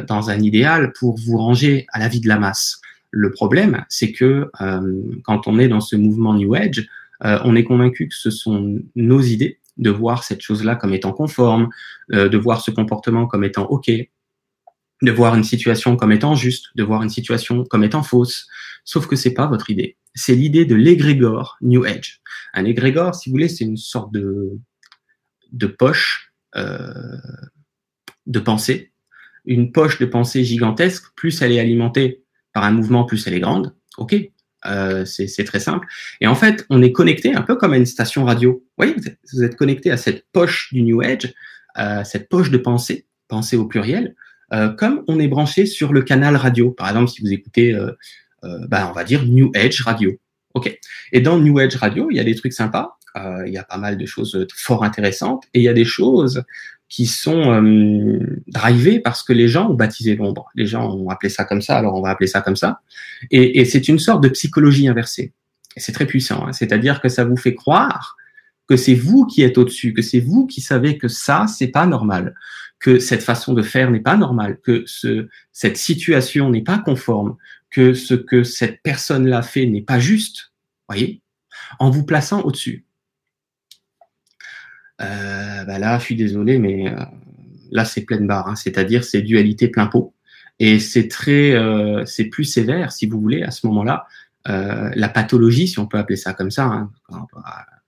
dans 0.07 0.29
un 0.29 0.39
idéal 0.39 0.93
pour 0.93 1.15
vous 1.17 1.38
ranger 1.38 1.86
à 1.91 2.00
la 2.00 2.07
vie 2.07 2.19
de 2.19 2.27
la 2.27 2.39
masse. 2.39 2.81
Le 3.12 3.31
problème, 3.31 3.86
c'est 3.88 4.12
que 4.12 4.50
quand 5.24 5.48
on 5.48 5.60
est 5.60 5.67
dans 5.67 5.79
ce 5.79 5.95
mouvement 5.95 6.34
New 6.34 6.55
Age, 6.55 6.88
on 7.22 7.55
est 7.55 7.63
convaincu 7.63 8.07
que 8.07 8.15
ce 8.15 8.31
sont 8.31 8.79
nos 8.95 9.22
idées 9.22 9.60
de 9.77 9.89
voir 9.89 10.24
cette 10.24 10.41
chose-là 10.41 10.75
comme 10.75 10.94
étant 10.94 11.12
conforme, 11.12 11.70
euh, 12.13 12.29
de 12.29 12.38
voir 12.38 12.62
ce 12.62 12.72
comportement 12.72 13.27
comme 13.27 13.44
étant 13.44 13.65
OK, 13.65 13.89
de 15.01 15.12
voir 15.12 15.36
une 15.36 15.44
situation 15.44 15.98
comme 15.98 16.12
étant 16.12 16.36
juste, 16.36 16.67
de 16.75 16.84
voir 16.84 17.03
une 17.03 17.10
situation 17.10 17.63
comme 17.65 17.84
étant 17.84 18.03
fausse. 18.03 18.48
Sauf 18.84 19.08
que 19.08 19.15
c'est 19.15 19.34
pas 19.34 19.48
votre 19.48 19.70
idée. 19.70 19.98
C'est 20.13 20.36
l'idée 20.36 20.65
de 20.65 20.75
l'égrégore 20.75 21.58
New 21.62 21.84
Age. 21.84 22.22
Un 22.53 22.65
égrégore, 22.65 23.15
si 23.15 23.29
vous 23.29 23.34
voulez, 23.34 23.50
c'est 23.50 23.65
une 23.65 23.77
sorte 23.77 24.13
de, 24.13 24.58
de 25.51 25.67
poche 25.67 26.32
euh, 26.55 27.17
de 28.25 28.39
pensée. 28.39 28.91
Une 29.46 29.72
poche 29.72 30.00
de 30.00 30.05
pensée 30.05 30.44
gigantesque, 30.44 31.03
plus 31.15 31.41
elle 31.41 31.51
est 31.51 31.60
alimentée 31.60 32.24
par 32.53 32.63
un 32.63 32.72
mouvement, 32.72 33.03
plus 33.03 33.27
elle 33.27 33.34
est 33.34 33.39
grande. 33.39 33.75
OK, 33.98 34.15
euh, 34.65 35.05
c'est 35.05 35.43
très 35.43 35.60
simple. 35.60 35.88
Et 36.22 36.27
en 36.27 36.36
fait, 36.36 36.65
on 36.69 36.81
est 36.81 36.91
connecté 36.91 37.34
un 37.34 37.41
peu 37.41 37.55
comme 37.55 37.74
à 37.74 37.77
une 37.77 37.86
station 37.86 38.25
radio. 38.25 38.53
Vous 38.53 38.86
voyez, 38.86 38.95
vous 39.34 39.43
êtes, 39.43 39.55
connecté 39.55 39.91
à 39.91 39.98
cette 39.98 40.25
poche 40.31 40.74
du 40.74 40.81
New 40.81 41.01
Age, 41.01 41.34
à 41.75 42.03
cette 42.03 42.29
poche 42.29 42.51
de 42.51 42.57
pensée, 42.57 43.05
pensée 43.27 43.57
au 43.57 43.65
pluriel, 43.65 44.15
euh, 44.53 44.69
comme 44.69 45.03
on 45.07 45.19
est 45.19 45.27
branché 45.27 45.65
sur 45.65 45.93
le 45.93 46.01
canal 46.01 46.36
radio. 46.36 46.72
Par 46.72 46.88
exemple, 46.88 47.10
si 47.10 47.22
vous 47.22 47.34
écoutez, 47.34 47.74
euh, 47.74 47.91
bah, 48.67 48.88
on 48.89 48.93
va 48.93 49.03
dire 49.03 49.25
New 49.25 49.51
Age 49.55 49.81
Radio. 49.81 50.13
Ok. 50.53 50.77
Et 51.12 51.22
dans 51.22 51.38
New 51.38 51.60
Age 51.60 51.75
Radio, 51.75 52.10
il 52.12 52.17
y 52.17 52.19
a 52.19 52.24
des 52.24 52.36
trucs 52.36 52.53
sympas. 52.53 52.98
il 53.45 53.53
y 53.53 53.57
a 53.57 53.63
pas 53.63 53.77
mal 53.77 53.98
de 53.98 54.05
choses 54.05 54.45
fort 54.53 54.84
intéressantes 54.84 55.45
et 55.53 55.60
il 55.60 55.63
y 55.63 55.69
a 55.69 55.74
des 55.74 55.86
choses 55.86 56.43
qui 56.88 57.08
sont 57.08 57.51
euh, 57.51 58.20
drivés 58.48 59.00
parce 59.00 59.24
que 59.24 59.34
les 59.34 59.48
gens 59.48 59.70
ont 59.70 59.74
baptisé 59.74 60.15
l'ombre. 60.15 60.51
Les 60.56 60.68
gens 60.68 60.94
ont 60.96 61.10
appelé 61.10 61.30
ça 61.30 61.44
comme 61.44 61.62
ça, 61.62 61.77
alors 61.77 61.96
on 61.96 62.01
va 62.01 62.10
appeler 62.10 62.27
ça 62.27 62.42
comme 62.42 62.56
ça. 62.56 62.82
Et, 63.32 63.65
c'est 63.65 63.88
une 63.88 64.00
sorte 64.00 64.24
de 64.24 64.30
psychologie 64.30 64.88
inversée. 64.88 65.34
C'est 65.77 65.92
très 65.92 66.06
puissant. 66.06 66.46
Hein. 66.48 66.54
C'est-à-dire 66.54 67.01
que 67.01 67.10
ça 67.10 67.25
vous 67.25 67.38
fait 67.38 67.56
croire 67.56 68.15
que 68.68 68.77
c'est 68.77 68.96
vous 68.96 69.25
qui 69.25 69.44
êtes 69.44 69.58
au-dessus, 69.58 69.94
que 69.94 70.01
c'est 70.01 70.20
vous 70.20 70.48
qui 70.48 70.62
savez 70.62 70.98
que 70.98 71.08
ça, 71.08 71.46
c'est 71.48 71.68
pas 71.68 71.86
normal, 71.86 72.34
que 72.80 73.00
cette 73.00 73.22
façon 73.22 73.54
de 73.54 73.62
faire 73.62 73.92
n'est 73.92 74.00
pas 74.00 74.18
normale, 74.18 74.60
que 74.63 74.84
ce, 74.88 75.27
cette 75.51 75.77
situation 75.77 76.50
n'est 76.50 76.63
pas 76.63 76.80
conforme, 76.80 77.36
que 77.70 77.94
ce 77.94 78.13
que 78.13 78.44
cette 78.44 78.82
personne-là 78.82 79.42
fait 79.42 79.65
n'est 79.65 79.82
pas 79.82 80.00
juste. 80.00 80.51
Voyez, 80.88 81.22
en 81.80 81.89
vous 81.89 82.06
plaçant 82.06 82.42
au-dessus. 82.42 82.85
Euh, 85.02 85.64
bah 85.66 85.80
là, 85.80 85.98
je 86.00 86.06
suis 86.06 86.16
désolé, 86.16 86.58
mais 86.60 86.90
euh, 86.90 87.00
là, 87.72 87.86
c'est 87.86 88.02
pleine 88.02 88.28
barre. 88.28 88.48
Hein. 88.48 88.56
C'est-à-dire, 88.56 89.04
c'est 89.04 89.22
dualité 89.22 89.68
plein 89.68 89.88
pot. 89.88 90.14
Et 90.60 90.80
c'est 90.80 91.08
très, 91.08 91.54
euh, 91.54 92.06
c'est 92.06 92.25
plus 92.25 92.46
sévère, 92.46 92.92
si 92.92 93.06
vous 93.08 93.20
voulez, 93.20 93.44
à 93.44 93.52
ce 93.52 93.68
moment-là. 93.68 94.06
La 94.48 95.10
pathologie, 95.10 95.68
si 95.68 95.80
on 95.80 95.88
peut 95.88 95.98
appeler 95.98 96.18
ça 96.18 96.34
comme 96.34 96.52
ça, 96.52 96.66
hein, 96.66 96.92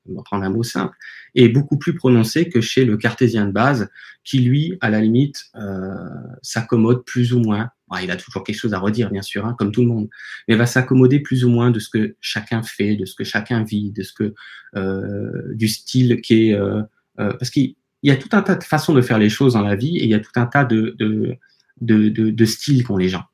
on 0.10 0.16
va 0.16 0.24
prendre 0.24 0.44
un 0.44 0.50
mot 0.50 0.64
simple, 0.64 0.96
est 1.36 1.50
beaucoup 1.50 1.78
plus 1.78 1.96
prononcée 1.96 2.50
que 2.50 2.62
chez 2.62 2.86
le 2.86 2.98
cartésien 2.98 3.46
de 3.46 3.52
base, 3.52 3.90
qui 4.24 4.40
lui, 4.40 4.78
à 4.82 4.90
la 4.90 5.02
limite, 5.02 5.46
euh, 5.56 5.96
s'accommode 6.42 7.06
plus 7.06 7.34
ou 7.34 7.40
moins. 7.40 7.70
il 8.02 8.12
a 8.12 8.18
toujours 8.18 8.44
quelque 8.44 8.58
chose 8.58 8.74
à 8.74 8.80
redire, 8.80 9.10
bien 9.10 9.22
sûr, 9.22 9.46
hein, 9.46 9.56
comme 9.58 9.72
tout 9.72 9.82
le 9.82 9.88
monde, 9.88 10.10
mais 10.48 10.56
va 10.56 10.66
s'accommoder 10.66 11.20
plus 11.20 11.46
ou 11.46 11.50
moins 11.50 11.72
de 11.72 11.80
ce 11.80 11.90
que 11.90 12.16
chacun 12.20 12.64
fait, 12.64 12.96
de 12.96 13.06
ce 13.06 13.16
que 13.16 13.24
chacun 13.24 13.64
vit, 13.64 13.92
de 13.92 14.04
ce 14.04 14.14
que 14.14 14.34
euh, 14.76 15.54
du 15.54 15.68
style 15.68 16.22
qui 16.22 16.50
est, 16.50 16.54
euh, 16.54 16.82
euh 17.20 17.34
parce 17.34 17.50
qu'il 17.50 17.76
y 18.04 18.12
a 18.12 18.16
tout 18.16 18.30
un 18.32 18.42
tas 18.42 18.56
de 18.56 18.64
façons 18.64 18.94
de 18.94 19.02
faire 19.02 19.20
les 19.20 19.30
choses 19.30 19.54
dans 19.54 19.62
la 19.62 19.76
vie 19.76 19.98
et 19.98 20.04
il 20.04 20.10
y 20.10 20.14
a 20.14 20.20
tout 20.20 20.32
un 20.36 20.46
tas 20.46 20.66
de 20.66 20.96
de 20.98 21.38
de, 21.82 22.10
de, 22.10 22.46
styles 22.46 22.84
qu'ont 22.84 22.98
les 22.98 23.10
gens. 23.10 23.26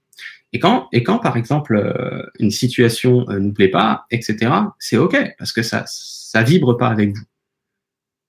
Et 0.51 0.59
quand, 0.59 0.87
et 0.91 1.01
quand 1.01 1.19
par 1.19 1.37
exemple 1.37 1.75
euh, 1.75 2.23
une 2.39 2.51
situation 2.51 3.25
ne 3.29 3.39
nous 3.39 3.53
plaît 3.53 3.69
pas, 3.69 4.05
etc., 4.11 4.51
c'est 4.79 4.97
ok 4.97 5.17
parce 5.37 5.51
que 5.51 5.63
ça 5.63 5.83
ça 5.87 6.43
vibre 6.43 6.77
pas 6.77 6.89
avec 6.89 7.15
vous. 7.15 7.23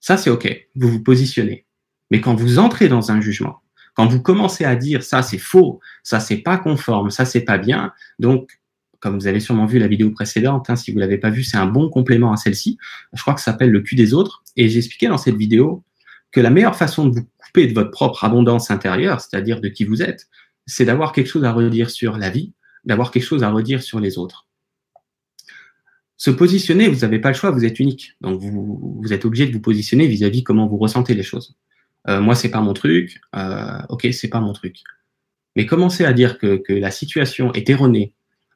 Ça 0.01 0.17
c'est 0.17 0.31
ok, 0.31 0.69
vous 0.77 0.89
vous 0.89 1.03
positionnez. 1.03 1.67
Mais 2.11 2.21
quand 2.21 2.35
vous 2.35 2.59
entrez 2.59 2.89
dans 2.89 3.11
un 3.11 3.21
jugement, 3.21 3.61
quand 3.95 4.07
vous 4.07 4.21
commencez 4.21 4.65
à 4.65 4.77
dire 4.77 5.03
ça 5.03 5.23
c'est 5.23 5.39
faux, 5.39 5.81
ça 6.03 6.21
c'est 6.21 6.39
pas 6.39 6.59
conforme, 6.59 7.11
ça 7.11 7.25
c'est 7.25 7.45
pas 7.45 7.59
bien, 7.59 7.93
donc 8.19 8.59
comme 9.05 9.19
vous 9.19 9.27
avez 9.27 9.39
sûrement 9.39 9.67
vu 9.67 9.79
la 9.79 9.87
vidéo 9.87 10.11
précédente, 10.11 10.71
hein, 10.71 10.77
si 10.77 10.91
vous 10.91 10.99
l'avez 10.99 11.19
pas 11.19 11.29
vu, 11.29 11.45
c'est 11.45 11.59
un 11.59 11.67
bon 11.67 11.91
complément 11.91 12.33
à 12.33 12.39
celle-ci. 12.39 12.79
Je 13.13 13.21
crois 13.21 13.35
que 13.35 13.41
ça 13.41 13.53
s'appelle 13.53 13.71
le 13.71 13.83
cul 13.83 13.97
des 13.97 14.15
autres. 14.15 14.43
Et 14.57 14.71
j'expliquais 14.71 15.09
dans 15.09 15.19
cette 15.19 15.37
vidéo 15.37 15.85
que 16.33 16.41
la 16.41 16.49
meilleure 16.49 16.75
façon 16.75 17.09
de 17.09 17.17
vous 17.17 17.29
couper 17.37 17.67
de 17.67 17.75
votre 17.75 17.91
propre 17.91 18.25
abondance 18.25 18.71
intérieure, 18.71 19.21
c'est-à-dire 19.21 19.61
de 19.61 19.69
qui 19.69 19.85
vous 19.85 20.01
êtes, 20.01 20.29
c'est 20.67 20.87
d'avoir 20.87 21.13
quelque 21.13 21.27
chose 21.27 21.45
à 21.45 21.53
redire 21.53 21.91
sur 21.91 22.17
la 22.17 22.31
vie, 22.31 22.55
d'avoir 22.87 23.11
quelque 23.11 23.25
chose 23.25 23.43
à 23.43 23.51
redire 23.51 23.83
sur 23.83 24.01
les 24.01 24.17
autres. 24.17 24.49
Se 26.17 26.31
positionner, 26.31 26.89
vous 26.89 27.01
n'avez 27.01 27.19
pas 27.19 27.29
le 27.29 27.35
choix, 27.35 27.51
vous 27.51 27.67
êtes 27.67 27.79
unique. 27.79 28.17
Donc 28.23 28.41
vous, 28.41 29.13
êtes 29.13 29.27
obligé 29.27 29.47
de 29.47 29.53
vous 29.53 29.61
positionner 29.61 30.07
vis-à-vis 30.07 30.45
comment 30.45 30.67
vous 30.67 30.79
ressentez 30.79 31.13
les 31.13 31.23
choses. 31.23 31.59
Euh, 32.09 32.23
moi, 32.23 32.35
c'est 32.35 32.51
pas 32.51 32.63
mon 32.63 32.73
truc. 32.73 33.21
Euh, 33.37 33.83
ok, 33.91 34.09
c'est 34.13 34.29
pas 34.29 34.41
mon 34.41 34.55
truc. 34.55 34.79
Mais 35.57 35.67
commencer 35.67 36.07
à 36.07 36.15
dire 36.15 36.39
que 36.39 36.63
la 36.71 36.91
situation 36.91 37.53
est 37.53 37.69
erronée, 37.69 38.15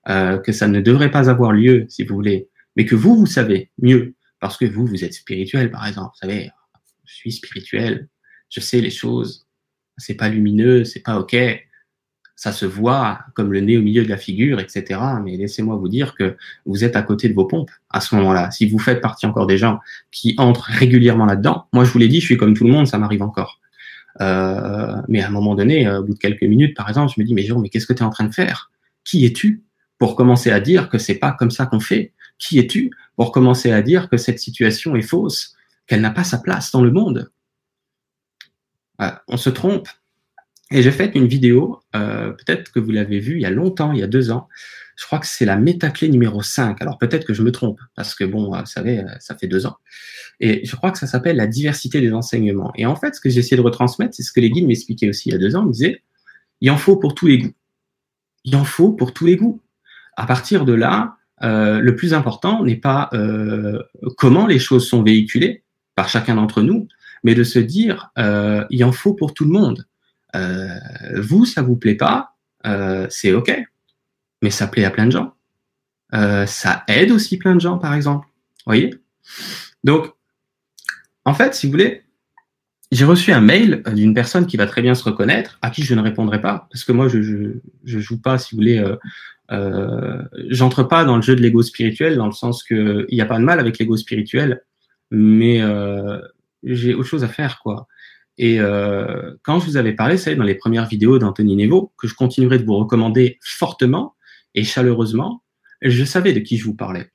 euh, 0.09 0.39
que 0.39 0.53
ça 0.53 0.69
ne 0.69 0.81
devrait 0.81 1.11
pas 1.11 1.31
avoir 1.31 1.53
lieu, 1.53 1.87
si 1.89 2.05
vous 2.05 2.15
voulez, 2.15 2.49
mais 2.77 2.85
que 2.85 2.95
vous, 2.95 3.17
vous 3.17 3.27
savez 3.27 3.71
mieux, 3.81 4.15
parce 4.41 4.57
que 4.57 4.65
vous, 4.65 4.87
vous 4.87 5.05
êtes 5.05 5.15
spirituel, 5.15 5.71
par 5.71 5.87
exemple. 5.87 6.11
Vous 6.15 6.29
savez, 6.29 6.51
je 7.05 7.15
suis 7.15 7.33
spirituel, 7.33 8.09
je 8.51 8.61
sais 8.61 8.81
les 8.81 8.91
choses, 8.91 9.47
c'est 9.97 10.15
pas 10.15 10.29
lumineux, 10.29 10.85
c'est 10.85 11.01
pas 11.01 11.19
ok 11.19 11.37
ça 12.39 12.53
se 12.53 12.65
voit 12.65 13.19
comme 13.35 13.53
le 13.53 13.59
nez 13.59 13.77
au 13.77 13.83
milieu 13.83 14.05
de 14.05 14.09
la 14.09 14.17
figure, 14.17 14.61
etc. 14.61 15.01
Mais 15.25 15.37
laissez-moi 15.37 15.75
vous 15.75 15.89
dire 15.89 16.15
que 16.15 16.37
vous 16.67 16.85
êtes 16.85 16.95
à 16.95 17.03
côté 17.03 17.29
de 17.29 17.35
vos 17.35 17.47
pompes 17.47 17.73
à 17.91 18.01
ce 18.01 18.15
moment-là. 18.15 18.53
Si 18.53 18.69
vous 18.69 18.79
faites 18.79 19.01
partie 19.01 19.27
encore 19.27 19.49
des 19.49 19.59
gens 19.59 19.81
qui 20.13 20.37
entrent 20.39 20.69
régulièrement 20.71 21.27
là-dedans, 21.27 21.67
moi 21.73 21.85
je 21.85 21.91
vous 21.91 21.99
l'ai 21.99 22.07
dit, 22.07 22.21
je 22.21 22.27
suis 22.27 22.37
comme 22.37 22.55
tout 22.55 22.63
le 22.63 22.71
monde, 22.71 22.87
ça 22.87 22.97
m'arrive 22.97 23.23
encore. 23.23 23.59
Euh, 24.21 24.95
mais 25.09 25.21
à 25.21 25.27
un 25.27 25.31
moment 25.31 25.57
donné, 25.57 25.89
euh, 25.89 25.99
au 25.99 26.05
bout 26.05 26.15
de 26.15 26.19
quelques 26.21 26.45
minutes, 26.45 26.77
par 26.77 26.89
exemple, 26.89 27.13
je 27.13 27.21
me 27.21 27.27
dis, 27.27 27.35
mais 27.35 27.43
Jérôme, 27.43 27.63
mais 27.63 27.71
qu'est-ce 27.71 27.87
que 27.89 27.93
tu 27.93 28.05
es 28.05 28.07
en 28.07 28.11
train 28.11 28.25
de 28.25 28.33
faire? 28.33 28.71
Qui 29.03 29.27
es-tu? 29.27 29.65
Pour 29.99 30.17
commencer 30.17 30.51
à 30.51 30.61
dire 30.61 30.89
que 30.89 30.99
c'est 30.99 31.17
pas 31.17 31.33
comme 31.33 31.51
ça 31.51 31.67
qu'on 31.67 31.81
fait 31.81 32.13
Qui 32.39 32.59
es-tu 32.59 32.91
pour 33.17 33.33
commencer 33.33 33.73
à 33.73 33.83
dire 33.83 34.09
que 34.09 34.17
cette 34.17 34.39
situation 34.39 34.97
est 34.97 35.03
fausse, 35.03 35.57
qu'elle 35.87 36.01
n'a 36.01 36.11
pas 36.11 36.25
sa 36.25 36.39
place 36.39 36.71
dans 36.71 36.83
le 36.83 36.91
monde? 36.91 37.31
Euh, 39.01 39.11
On 39.29 39.37
se 39.37 39.51
trompe 39.51 39.89
et 40.71 40.83
j'ai 40.83 40.93
fait 40.93 41.15
une 41.15 41.27
vidéo, 41.27 41.81
euh, 41.97 42.33
peut-être 42.33 42.71
que 42.73 42.79
vous 42.79 42.91
l'avez 42.91 43.21
vue 43.21 43.37
il 43.37 43.43
y 43.43 43.47
a 43.47 43.51
longtemps, 43.51 43.93
il 43.93 44.01
y 44.01 44.03
a 44.03 44.07
deux 44.07 44.31
ans. 44.31 44.49
Je 44.97 45.07
crois 45.07 45.19
que 45.19 45.27
c'est 45.27 45.45
la 45.47 45.57
métaclé 45.57 46.09
numéro 46.09 46.43
5. 46.43 46.83
Alors 46.83 46.99
peut-être 46.99 47.25
que 47.25 47.33
je 47.33 47.43
me 47.43 47.53
trompe, 47.53 47.81
parce 47.95 48.15
que 48.15 48.25
bon, 48.25 48.51
vous 48.51 48.67
savez, 48.67 48.99
euh, 48.99 49.05
ça 49.21 49.35
fait 49.35 49.47
deux 49.47 49.65
ans. 49.65 49.77
Et 50.41 50.67
je 50.67 50.77
crois 50.77 50.91
que 50.91 50.99
ça 50.99 51.07
s'appelle 51.07 51.37
la 51.37 51.47
diversité 51.47 52.01
des 52.01 52.13
enseignements. 52.13 52.73
Et 52.77 52.85
en 52.85 52.97
fait, 52.97 53.15
ce 53.15 53.21
que 53.21 53.31
j'ai 53.31 53.41
essayé 53.41 53.57
de 53.57 53.63
retransmettre, 53.63 54.15
c'est 54.15 54.23
ce 54.23 54.33
que 54.33 54.41
les 54.41 54.51
guides 54.51 54.67
m'expliquaient 54.67 55.09
aussi 55.09 55.31
il 55.31 55.33
y 55.33 55.35
a 55.35 55.39
deux 55.39 55.57
ans. 55.57 55.65
Ils 55.67 55.73
disaient, 55.73 56.03
il 56.61 56.71
en 56.71 56.77
faut 56.77 56.97
pour 56.97 57.15
tous 57.15 57.27
les 57.27 57.39
goûts. 57.39 57.55
Il 58.45 58.55
en 58.57 58.65
faut 58.65 58.93
pour 58.93 59.15
tous 59.15 59.25
les 59.25 59.37
goûts. 59.37 59.63
À 60.19 60.27
partir 60.27 60.65
de 60.65 60.73
là, 60.73 61.17
euh, 61.45 61.79
le 61.79 61.95
plus 61.95 62.13
important 62.13 62.65
n'est 62.65 62.77
pas 62.77 63.09
euh, 63.13 63.81
comment 64.17 64.49
les 64.49 64.59
choses 64.59 64.89
sont 64.89 65.05
véhiculées 65.05 65.63
par 65.95 66.09
chacun 66.09 66.35
d'entre 66.35 66.61
nous, 66.61 66.89
mais 67.23 67.37
de 67.37 67.45
se 67.45 67.61
dire, 67.61 68.11
euh, 68.19 68.65
il 68.69 68.85
en 68.85 68.91
faut 68.91 69.15
pour 69.15 69.33
tout 69.33 69.45
le 69.45 69.53
monde. 69.53 69.87
Vous, 71.15 71.47
ça 71.47 71.63
vous 71.63 71.77
plaît 71.77 71.97
pas, 71.97 72.37
c'est 73.09 73.33
ok, 73.33 73.59
mais 74.43 74.51
ça 74.51 74.67
plaît 74.67 74.85
à 74.85 74.91
plein 74.91 75.07
de 75.07 75.13
gens. 75.13 75.35
Ça 76.13 76.85
aide 76.87 77.11
aussi 77.11 77.39
plein 77.39 77.55
de 77.55 77.61
gens, 77.61 77.79
par 77.79 77.95
exemple. 77.95 78.29
Voyez? 78.67 78.95
Donc, 79.83 80.13
en 81.25 81.35
fait, 81.35 81.55
si 81.55 81.67
vous 81.67 81.73
voulez, 81.73 82.05
j'ai 82.93 83.05
reçu 83.05 83.33
un 83.33 83.41
mail 83.41 83.83
d'une 83.95 84.15
personne 84.15 84.47
qui 84.47 84.57
va 84.57 84.67
très 84.67 84.83
bien 84.83 84.95
se 84.95 85.03
reconnaître, 85.03 85.59
à 85.63 85.71
qui 85.71 85.83
je 85.83 85.95
ne 85.95 86.03
répondrai 86.03 86.41
pas, 86.41 86.69
parce 86.71 86.85
que 86.85 86.93
moi, 86.93 87.09
je 87.09 87.55
je 87.85 87.99
joue 87.99 88.21
pas, 88.21 88.39
si 88.39 88.55
vous 88.55 88.59
voulez, 88.59 88.85
euh, 89.51 90.23
j'entre 90.49 90.83
pas 90.83 91.05
dans 91.05 91.17
le 91.17 91.23
jeu 91.23 91.37
de 91.37 91.41
l'ego 91.41 91.63
spirituel, 91.63 92.17
dans 92.17 92.27
le 92.27 92.33
sens 92.33 92.63
que 92.63 93.07
il 93.09 93.15
n'y 93.15 93.21
a 93.21 93.27
pas 93.27 93.39
de 93.39 93.45
mal 93.45 93.61
avec 93.61 93.79
l'ego 93.79 93.97
spirituel, 93.97 94.63
mais 95.11 95.63
euh, 95.63 96.21
j'ai 96.63 96.95
autre 96.95 97.09
chose 97.09 97.25
à 97.25 97.29
faire, 97.29 97.61
quoi. 97.63 97.87
Et 98.37 98.61
euh, 98.61 99.35
quand 99.43 99.59
je 99.59 99.67
vous 99.67 99.77
avais 99.77 99.93
parlé, 99.93 100.17
c'est 100.17 100.37
dans 100.37 100.45
les 100.45 100.55
premières 100.55 100.87
vidéos 100.87 101.19
d'Anthony 101.19 101.57
Nevo, 101.57 101.93
que 101.99 102.07
je 102.07 102.15
continuerai 102.15 102.59
de 102.59 102.65
vous 102.65 102.77
recommander 102.77 103.39
fortement 103.43 104.15
et 104.55 104.65
chaleureusement, 104.65 105.43
je 105.83 106.05
savais 106.05 106.33
de 106.33 106.41
qui 106.41 106.57
je 106.57 106.65
vous 106.65 106.75
parlais. 106.75 107.11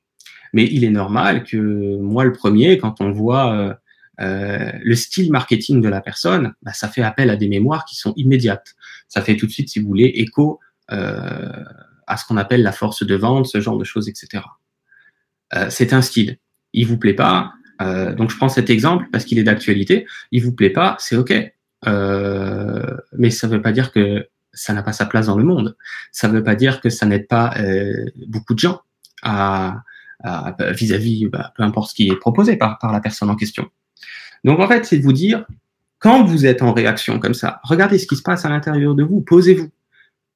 Mais 0.52 0.68
il 0.70 0.84
est 0.84 0.90
normal 0.90 1.44
que 1.44 1.56
moi, 1.96 2.24
le 2.24 2.32
premier, 2.32 2.78
quand 2.78 3.00
on 3.00 3.10
voit 3.10 3.52
euh, 3.52 3.74
euh, 4.20 4.70
le 4.82 4.94
style 4.94 5.32
marketing 5.32 5.80
de 5.80 5.88
la 5.88 6.00
personne, 6.00 6.54
bah, 6.62 6.72
ça 6.72 6.88
fait 6.88 7.02
appel 7.02 7.30
à 7.30 7.36
des 7.36 7.48
mémoires 7.48 7.84
qui 7.84 7.96
sont 7.96 8.12
immédiates. 8.16 8.74
Ça 9.08 9.20
fait 9.20 9.36
tout 9.36 9.46
de 9.46 9.50
suite, 9.50 9.70
si 9.70 9.80
vous 9.80 9.88
voulez, 9.88 10.12
écho 10.14 10.60
euh, 10.92 11.64
à 12.06 12.16
ce 12.16 12.24
qu'on 12.26 12.36
appelle 12.36 12.62
la 12.62 12.72
force 12.72 13.04
de 13.04 13.14
vente, 13.14 13.46
ce 13.46 13.60
genre 13.60 13.78
de 13.78 13.84
choses, 13.84 14.08
etc. 14.08 14.42
Euh, 15.54 15.66
c'est 15.70 15.92
un 15.92 16.02
style. 16.02 16.38
Il 16.72 16.86
vous 16.86 16.98
plaît 16.98 17.14
pas, 17.14 17.52
euh, 17.82 18.14
donc 18.14 18.30
je 18.30 18.36
prends 18.36 18.48
cet 18.48 18.70
exemple 18.70 19.06
parce 19.12 19.24
qu'il 19.24 19.38
est 19.38 19.44
d'actualité. 19.44 20.06
Il 20.32 20.42
vous 20.42 20.52
plaît 20.52 20.70
pas, 20.70 20.96
c'est 20.98 21.16
ok. 21.16 21.32
Euh, 21.86 22.96
mais 23.16 23.30
ça 23.30 23.46
ne 23.46 23.52
veut 23.52 23.62
pas 23.62 23.72
dire 23.72 23.92
que 23.92 24.28
ça 24.52 24.72
n'a 24.72 24.82
pas 24.82 24.92
sa 24.92 25.06
place 25.06 25.26
dans 25.26 25.36
le 25.36 25.44
monde. 25.44 25.76
Ça 26.12 26.28
ne 26.28 26.34
veut 26.34 26.44
pas 26.44 26.54
dire 26.54 26.80
que 26.80 26.88
ça 26.88 27.06
n'aide 27.06 27.26
pas 27.26 27.54
euh, 27.58 28.06
beaucoup 28.26 28.54
de 28.54 28.60
gens 28.60 28.80
à 29.22 29.82
vis-à-vis, 30.70 31.26
bah, 31.26 31.52
peu 31.54 31.64
importe 31.64 31.90
ce 31.90 31.94
qui 31.94 32.08
est 32.08 32.16
proposé 32.16 32.56
par, 32.56 32.78
par 32.78 32.92
la 32.92 33.00
personne 33.00 33.28
en 33.28 33.36
question. 33.36 33.68
Donc 34.42 34.58
en 34.58 34.66
fait, 34.66 34.86
c'est 34.86 34.96
de 34.96 35.02
vous 35.02 35.12
dire, 35.12 35.44
quand 35.98 36.24
vous 36.24 36.46
êtes 36.46 36.62
en 36.62 36.72
réaction 36.72 37.18
comme 37.18 37.34
ça, 37.34 37.60
regardez 37.62 37.98
ce 37.98 38.06
qui 38.06 38.16
se 38.16 38.22
passe 38.22 38.46
à 38.46 38.48
l'intérieur 38.48 38.94
de 38.94 39.02
vous, 39.02 39.20
posez-vous. 39.20 39.68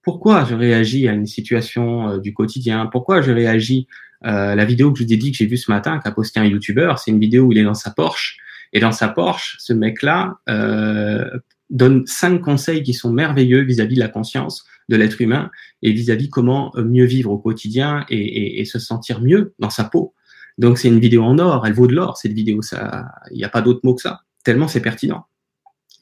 Pourquoi 0.02 0.44
je 0.44 0.54
réagis 0.54 1.08
à 1.08 1.12
une 1.12 1.26
situation 1.26 2.10
euh, 2.10 2.18
du 2.18 2.32
quotidien? 2.32 2.86
Pourquoi 2.86 3.20
je 3.20 3.32
réagis 3.32 3.86
euh, 4.24 4.54
la 4.54 4.64
vidéo 4.64 4.92
que 4.92 4.98
je 4.98 5.04
vous 5.04 5.12
ai 5.12 5.16
dit 5.16 5.30
que 5.30 5.36
j'ai 5.36 5.46
vue 5.46 5.56
ce 5.56 5.70
matin, 5.70 5.98
qu'a 5.98 6.10
posté 6.10 6.40
un 6.40 6.44
YouTuber, 6.44 6.94
c'est 6.96 7.10
une 7.10 7.20
vidéo 7.20 7.44
où 7.44 7.52
il 7.52 7.58
est 7.58 7.64
dans 7.64 7.74
sa 7.74 7.90
Porsche. 7.90 8.36
Et 8.72 8.80
dans 8.80 8.92
sa 8.92 9.08
Porsche, 9.08 9.56
ce 9.58 9.72
mec-là 9.72 10.38
euh, 10.48 11.28
donne 11.70 12.06
cinq 12.06 12.40
conseils 12.40 12.82
qui 12.82 12.94
sont 12.94 13.12
merveilleux 13.12 13.62
vis-à-vis 13.62 13.94
de 13.94 14.00
la 14.00 14.08
conscience 14.08 14.64
de 14.88 14.96
l'être 14.96 15.20
humain 15.20 15.50
et 15.82 15.92
vis-à-vis 15.92 16.30
comment 16.30 16.72
mieux 16.76 17.04
vivre 17.04 17.30
au 17.30 17.38
quotidien 17.38 18.04
et, 18.08 18.64
se 18.64 18.78
sentir 18.78 19.20
mieux 19.20 19.54
dans 19.58 19.70
sa 19.70 19.84
peau. 19.84 20.14
Donc 20.56 20.78
c'est 20.78 20.88
une 20.88 20.98
vidéo 20.98 21.22
en 21.22 21.38
or, 21.38 21.66
elle 21.66 21.74
vaut 21.74 21.86
de 21.86 21.94
l'or 21.94 22.16
cette 22.16 22.32
vidéo. 22.32 22.62
Ça, 22.62 23.06
il 23.30 23.36
n'y 23.36 23.44
a 23.44 23.48
pas 23.48 23.60
d'autre 23.60 23.80
mot 23.84 23.94
que 23.94 24.02
ça. 24.02 24.22
Tellement 24.44 24.68
c'est 24.68 24.80
pertinent. 24.80 25.26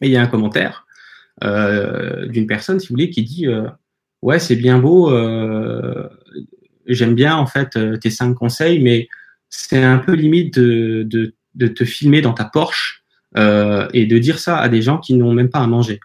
Et 0.01 0.07
il 0.07 0.13
y 0.13 0.17
a 0.17 0.23
un 0.23 0.27
commentaire 0.27 0.87
euh, 1.45 2.27
d'une 2.27 2.47
personne, 2.47 2.81
si 2.81 2.89
vous 2.89 2.95
voulez, 2.95 3.11
qui 3.11 3.23
dit 3.23 3.47
euh, 3.47 3.69
ouais 4.27 4.39
c'est 4.39 4.57
bien 4.57 4.79
beau 4.79 5.11
euh, 5.11 6.09
j'aime 6.87 7.15
bien 7.15 7.37
en 7.37 7.47
fait 7.47 7.77
euh, 7.77 7.97
tes 7.97 8.11
cinq 8.11 8.35
conseils, 8.35 8.81
mais 8.81 9.09
c'est 9.51 9.83
un 9.83 9.99
peu 9.99 10.13
limite 10.13 10.59
de, 10.59 11.03
de, 11.05 11.35
de, 11.55 11.69
te 11.69 11.85
filmer 11.85 12.21
dans 12.21 12.33
ta 12.33 12.45
Porsche 12.45 13.05
euh, 13.37 13.89
et 13.93 14.07
de 14.07 14.19
dire 14.19 14.39
ça 14.39 14.59
à 14.59 14.69
des 14.69 14.83
gens 14.83 14.99
qui 14.99 15.15
n'ont 15.15 15.33
même 15.33 15.51
pas 15.51 15.61
à 15.61 15.67
manger 15.67 16.01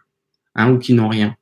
hein, 0.56 0.72
ou 0.72 0.78
qui 0.78 0.94
n'ont 0.94 1.10
rien. 1.10 1.36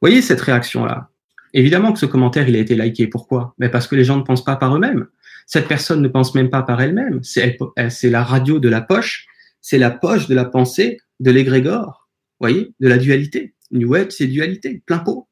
Voyez 0.00 0.22
cette 0.22 0.40
réaction-là? 0.40 1.10
Évidemment 1.52 1.92
que 1.92 1.98
ce 1.98 2.06
commentaire, 2.06 2.48
il 2.48 2.56
a 2.56 2.58
été 2.58 2.74
liké. 2.74 3.06
Pourquoi? 3.06 3.54
Mais 3.58 3.68
Parce 3.68 3.86
que 3.86 3.94
les 3.94 4.04
gens 4.04 4.16
ne 4.16 4.22
pensent 4.22 4.44
pas 4.44 4.56
par 4.56 4.74
eux-mêmes. 4.74 5.06
Cette 5.46 5.68
personne 5.68 6.02
ne 6.02 6.08
pense 6.08 6.34
même 6.34 6.50
pas 6.50 6.62
par 6.62 6.80
elle-même. 6.80 7.20
C'est 7.22 8.10
la 8.10 8.24
radio 8.24 8.58
de 8.58 8.68
la 8.68 8.80
poche, 8.80 9.26
c'est 9.60 9.78
la 9.78 9.90
poche 9.90 10.26
de 10.26 10.34
la 10.34 10.44
pensée 10.44 10.98
de 11.20 11.30
l'égrégore. 11.30 12.08
Voyez 12.40 12.74
De 12.80 12.88
la 12.88 12.98
dualité. 12.98 13.54
New 13.70 13.94
Age, 13.94 14.10
c'est 14.10 14.26
dualité, 14.26 14.82
plein 14.84 14.98
pot. 14.98 15.28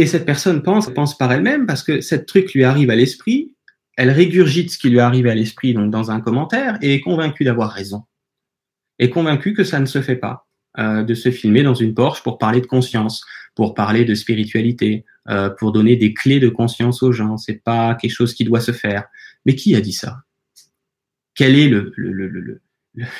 Et 0.00 0.06
cette 0.06 0.26
personne 0.32 0.62
pense, 0.62 0.86
pense 0.98 1.16
par 1.18 1.30
elle-même 1.32 1.66
parce 1.66 1.82
que 1.82 2.00
cette 2.00 2.26
truc 2.26 2.54
lui 2.54 2.64
arrive 2.64 2.90
à 2.90 2.96
l'esprit, 2.96 3.54
elle 3.96 4.10
régurgite 4.10 4.70
ce 4.70 4.78
qui 4.78 4.90
lui 4.90 5.00
arrive 5.00 5.26
à 5.26 5.34
l'esprit 5.34 5.74
donc 5.74 5.90
dans 5.90 6.10
un 6.10 6.20
commentaire 6.20 6.78
et 6.82 6.94
est 6.94 7.00
convaincue 7.00 7.44
d'avoir 7.44 7.70
raison. 7.70 8.00
Est 8.98 9.10
convaincue 9.10 9.54
que 9.54 9.64
ça 9.64 9.78
ne 9.80 9.86
se 9.86 10.00
fait 10.02 10.20
pas. 10.26 10.36
euh, 10.78 11.02
de 11.02 11.14
se 11.14 11.30
filmer 11.30 11.62
dans 11.62 11.74
une 11.74 11.94
Porsche 11.94 12.22
pour 12.22 12.38
parler 12.38 12.60
de 12.60 12.66
conscience, 12.66 13.24
pour 13.54 13.74
parler 13.74 14.04
de 14.04 14.14
spiritualité, 14.14 15.04
euh, 15.28 15.50
pour 15.50 15.72
donner 15.72 15.96
des 15.96 16.14
clés 16.14 16.40
de 16.40 16.48
conscience 16.48 17.02
aux 17.02 17.12
gens. 17.12 17.36
C'est 17.36 17.62
pas 17.62 17.94
quelque 17.94 18.12
chose 18.12 18.34
qui 18.34 18.44
doit 18.44 18.60
se 18.60 18.72
faire. 18.72 19.04
Mais 19.44 19.54
qui 19.54 19.74
a 19.74 19.80
dit 19.80 19.92
ça? 19.92 20.22
Quel 21.34 21.56
est 21.58 21.68
le, 21.68 21.92
le, 21.96 22.12
le, 22.12 22.28
le, 22.28 22.60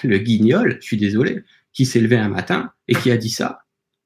le 0.04 0.18
guignol, 0.18 0.78
je 0.80 0.86
suis 0.86 0.96
désolé, 0.96 1.42
qui 1.72 1.86
s'est 1.86 2.00
levé 2.00 2.16
un 2.16 2.28
matin 2.28 2.72
et 2.86 2.94
qui 2.94 3.10
a 3.10 3.16
dit 3.16 3.30
ça? 3.30 3.60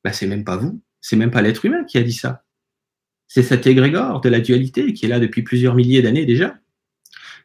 Bah, 0.05 0.12
C'est 0.12 0.26
même 0.26 0.45
pas 0.45 0.57
vous, 0.57 0.81
c'est 1.00 1.17
même 1.17 1.31
pas 1.31 1.43
l'être 1.43 1.64
humain 1.64 1.85
qui 1.85 1.99
a 1.99 2.02
dit 2.02 2.12
ça. 2.12 2.42
C'est 3.35 3.43
cet 3.43 3.67
égrégore 3.67 4.21
de 4.21 4.29
la 4.29 4.41
dualité 4.41 4.93
qui 4.93 5.07
est 5.07 5.09
là 5.09 5.19
depuis 5.19 5.41
plusieurs 5.41 5.75
milliers 5.75 6.03
d'années 6.03 6.27
déjà, 6.27 6.59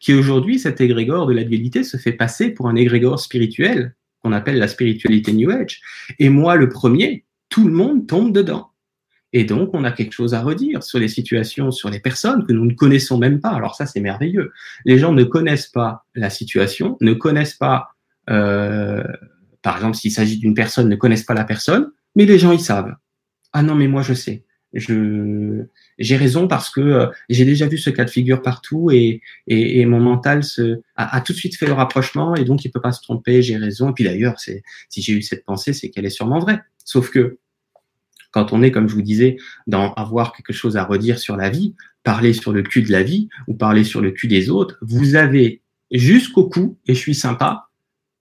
qui 0.01 0.13
aujourd'hui, 0.13 0.59
cet 0.59 0.81
égrégore 0.81 1.27
de 1.27 1.33
la 1.33 1.45
dualité 1.45 1.85
se 1.85 1.95
fait 1.95 2.11
passer 2.11 2.49
pour 2.49 2.67
un 2.67 2.75
égrégore 2.75 3.21
spirituel 3.21 3.95
qu'on 4.21 4.33
appelle 4.33 4.57
la 4.57 4.67
spiritualité 4.67 5.31
New 5.31 5.49
Age. 5.49 5.79
Et 6.19 6.27
moi, 6.27 6.57
le 6.57 6.67
premier, 6.67 7.23
tout 7.47 7.65
le 7.65 7.73
monde 7.73 8.05
tombe 8.05 8.33
dedans. 8.33 8.71
Et 9.31 9.45
donc, 9.45 9.69
on 9.71 9.85
a 9.85 9.93
quelque 9.93 10.11
chose 10.11 10.33
à 10.33 10.41
redire 10.41 10.83
sur 10.83 10.99
les 10.99 11.07
situations, 11.07 11.71
sur 11.71 11.89
les 11.89 12.01
personnes 12.01 12.45
que 12.45 12.51
nous 12.51 12.65
ne 12.65 12.73
connaissons 12.73 13.17
même 13.17 13.39
pas. 13.39 13.51
Alors 13.51 13.75
ça, 13.75 13.85
c'est 13.85 14.01
merveilleux. 14.01 14.51
Les 14.83 14.99
gens 14.99 15.13
ne 15.13 15.23
connaissent 15.23 15.67
pas 15.67 16.03
la 16.15 16.29
situation, 16.29 16.97
ne 16.99 17.13
connaissent 17.13 17.55
pas, 17.55 17.95
euh, 18.29 19.05
par 19.61 19.77
exemple, 19.77 19.95
s'il 19.95 20.11
s'agit 20.11 20.37
d'une 20.37 20.53
personne, 20.53 20.89
ne 20.89 20.97
connaissent 20.97 21.23
pas 21.23 21.33
la 21.33 21.45
personne, 21.45 21.91
mais 22.17 22.25
les 22.25 22.39
gens, 22.39 22.51
ils 22.51 22.59
savent. 22.59 22.93
Ah 23.53 23.63
non, 23.63 23.73
mais 23.73 23.87
moi, 23.87 24.01
je 24.01 24.13
sais. 24.13 24.43
Je 24.73 25.63
j'ai 25.97 26.17
raison 26.17 26.47
parce 26.47 26.69
que 26.69 26.81
euh, 26.81 27.07
j'ai 27.29 27.45
déjà 27.45 27.67
vu 27.67 27.77
ce 27.77 27.89
cas 27.89 28.05
de 28.05 28.09
figure 28.09 28.41
partout 28.41 28.91
et, 28.91 29.21
et, 29.47 29.79
et 29.79 29.85
mon 29.85 29.99
mental 29.99 30.43
se, 30.43 30.81
a, 30.95 31.15
a, 31.15 31.21
tout 31.21 31.33
de 31.33 31.37
suite 31.37 31.55
fait 31.55 31.65
le 31.65 31.73
rapprochement 31.73 32.35
et 32.35 32.43
donc 32.43 32.63
il 32.65 32.71
peut 32.71 32.81
pas 32.81 32.91
se 32.91 33.01
tromper. 33.01 33.41
J'ai 33.41 33.57
raison. 33.57 33.89
Et 33.89 33.93
puis 33.93 34.03
d'ailleurs, 34.03 34.39
c'est 34.39 34.63
si 34.89 35.01
j'ai 35.01 35.13
eu 35.13 35.21
cette 35.21 35.45
pensée, 35.45 35.73
c'est 35.73 35.89
qu'elle 35.89 36.05
est 36.05 36.09
sûrement 36.09 36.39
vraie. 36.39 36.61
Sauf 36.83 37.09
que 37.09 37.39
quand 38.31 38.53
on 38.53 38.61
est, 38.61 38.71
comme 38.71 38.87
je 38.87 38.93
vous 38.93 39.01
disais, 39.01 39.37
dans 39.67 39.93
avoir 39.93 40.33
quelque 40.33 40.53
chose 40.53 40.77
à 40.77 40.83
redire 40.83 41.17
sur 41.17 41.35
la 41.37 41.49
vie, 41.49 41.75
parler 42.03 42.33
sur 42.33 42.51
le 42.51 42.61
cul 42.61 42.83
de 42.83 42.91
la 42.91 43.03
vie 43.03 43.29
ou 43.47 43.53
parler 43.53 43.83
sur 43.83 44.01
le 44.01 44.11
cul 44.11 44.27
des 44.27 44.49
autres, 44.49 44.77
vous 44.81 45.15
avez 45.15 45.61
jusqu'au 45.91 46.47
cou, 46.47 46.77
et 46.85 46.93
je 46.93 46.99
suis 46.99 47.15
sympa, 47.15 47.69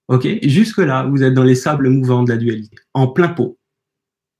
ok, 0.07 0.27
jusque 0.43 0.79
là, 0.79 1.03
vous 1.03 1.23
êtes 1.23 1.33
dans 1.33 1.43
les 1.43 1.55
sables 1.55 1.89
mouvants 1.89 2.23
de 2.23 2.29
la 2.29 2.37
dualité, 2.37 2.77
en 2.93 3.07
plein 3.07 3.27
pot, 3.27 3.59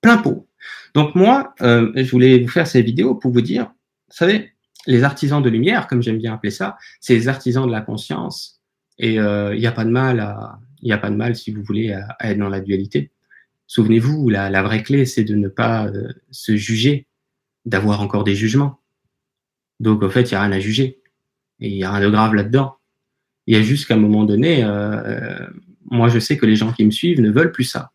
plein 0.02 0.18
pot. 0.18 0.47
Donc 0.94 1.16
moi, 1.16 1.54
euh, 1.62 1.92
je 1.96 2.10
voulais 2.12 2.40
vous 2.40 2.48
faire 2.48 2.68
ces 2.68 2.82
vidéos 2.82 3.16
pour 3.16 3.32
vous 3.32 3.42
dire, 3.42 3.66
vous 3.66 4.16
savez, 4.16 4.54
les 4.86 5.04
artisans 5.04 5.42
de 5.42 5.50
lumière, 5.50 5.88
comme 5.88 6.02
j'aime 6.02 6.18
bien 6.18 6.34
appeler 6.34 6.52
ça, 6.52 6.78
c'est 7.02 7.14
les 7.14 7.28
artisans 7.28 7.66
de 7.68 7.72
la 7.72 7.82
conscience, 7.82 8.62
et 8.98 9.20
euh, 9.20 9.54
il 9.54 9.60
n'y 9.60 9.68
a 9.68 9.72
pas 9.72 9.86
de 9.86 9.92
mal 9.92 10.36
il 10.82 10.86
n'y 10.86 10.94
a 10.94 10.98
pas 10.98 11.10
de 11.10 11.16
mal 11.16 11.36
si 11.36 11.52
vous 11.52 11.64
voulez 11.64 11.92
à, 11.92 12.16
être 12.22 12.38
dans 12.38 12.50
la 12.50 12.62
dualité. 12.62 13.12
Souvenez-vous, 13.66 14.30
la, 14.30 14.50
la, 14.50 14.62
vraie 14.62 14.84
clé, 14.84 15.06
c'est 15.06 15.24
de 15.24 15.36
ne 15.36 15.48
pas 15.48 15.88
euh, 15.88 16.14
se 16.30 16.56
juger, 16.56 17.08
d'avoir 17.66 18.02
encore 18.02 18.24
des 18.24 18.36
jugements. 18.36 18.80
Donc, 19.80 20.04
en 20.04 20.10
fait, 20.10 20.30
il 20.30 20.34
n'y 20.34 20.38
a 20.38 20.42
rien 20.44 20.52
à 20.52 20.60
juger. 20.60 21.02
Et 21.60 21.70
il 21.70 21.76
n'y 21.76 21.84
a 21.84 21.92
rien 21.92 22.06
de 22.06 22.12
grave 22.12 22.36
là-dedans. 22.36 22.78
Il 23.48 23.56
y 23.56 23.60
a 23.60 23.64
juste 23.64 23.88
qu'à 23.88 23.96
un 23.96 24.00
moment 24.00 24.24
donné, 24.24 24.64
moi, 25.90 26.10
je 26.10 26.20
sais 26.20 26.38
que 26.38 26.46
les 26.46 26.56
gens 26.56 26.72
qui 26.72 26.86
me 26.86 26.92
suivent 26.92 27.22
ne 27.22 27.32
veulent 27.32 27.52
plus 27.52 27.64
ça. 27.64 27.92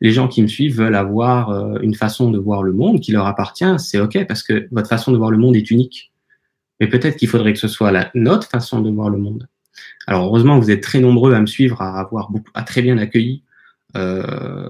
Les 0.00 0.10
gens 0.10 0.28
qui 0.28 0.42
me 0.42 0.46
suivent 0.46 0.76
veulent 0.76 0.94
avoir 0.94 1.50
euh, 1.50 1.78
une 1.80 1.94
façon 1.94 2.30
de 2.30 2.38
voir 2.38 2.62
le 2.62 2.72
monde 2.72 3.00
qui 3.00 3.12
leur 3.12 3.26
appartient. 3.26 3.78
C'est 3.78 4.00
OK 4.00 4.24
parce 4.26 4.42
que 4.42 4.68
votre 4.70 4.88
façon 4.88 5.12
de 5.12 5.16
voir 5.16 5.30
le 5.30 5.38
monde 5.38 5.56
est 5.56 5.70
unique. 5.70 6.12
Mais 6.80 6.88
peut-être 6.88 7.16
qu'il 7.16 7.28
faudrait 7.28 7.52
que 7.52 7.58
ce 7.58 7.68
soit 7.68 7.90
la, 7.90 8.10
notre 8.14 8.48
façon 8.48 8.80
de 8.80 8.90
voir 8.90 9.08
le 9.08 9.18
monde. 9.18 9.48
Alors, 10.06 10.24
heureusement, 10.26 10.58
vous 10.58 10.70
êtes 10.70 10.82
très 10.82 11.00
nombreux 11.00 11.34
à 11.34 11.40
me 11.40 11.46
suivre, 11.46 11.80
à 11.80 11.98
avoir 11.98 12.30
beaucoup, 12.30 12.50
à 12.54 12.62
très 12.62 12.82
bien 12.82 12.98
accueilli 12.98 13.42
euh, 13.96 14.68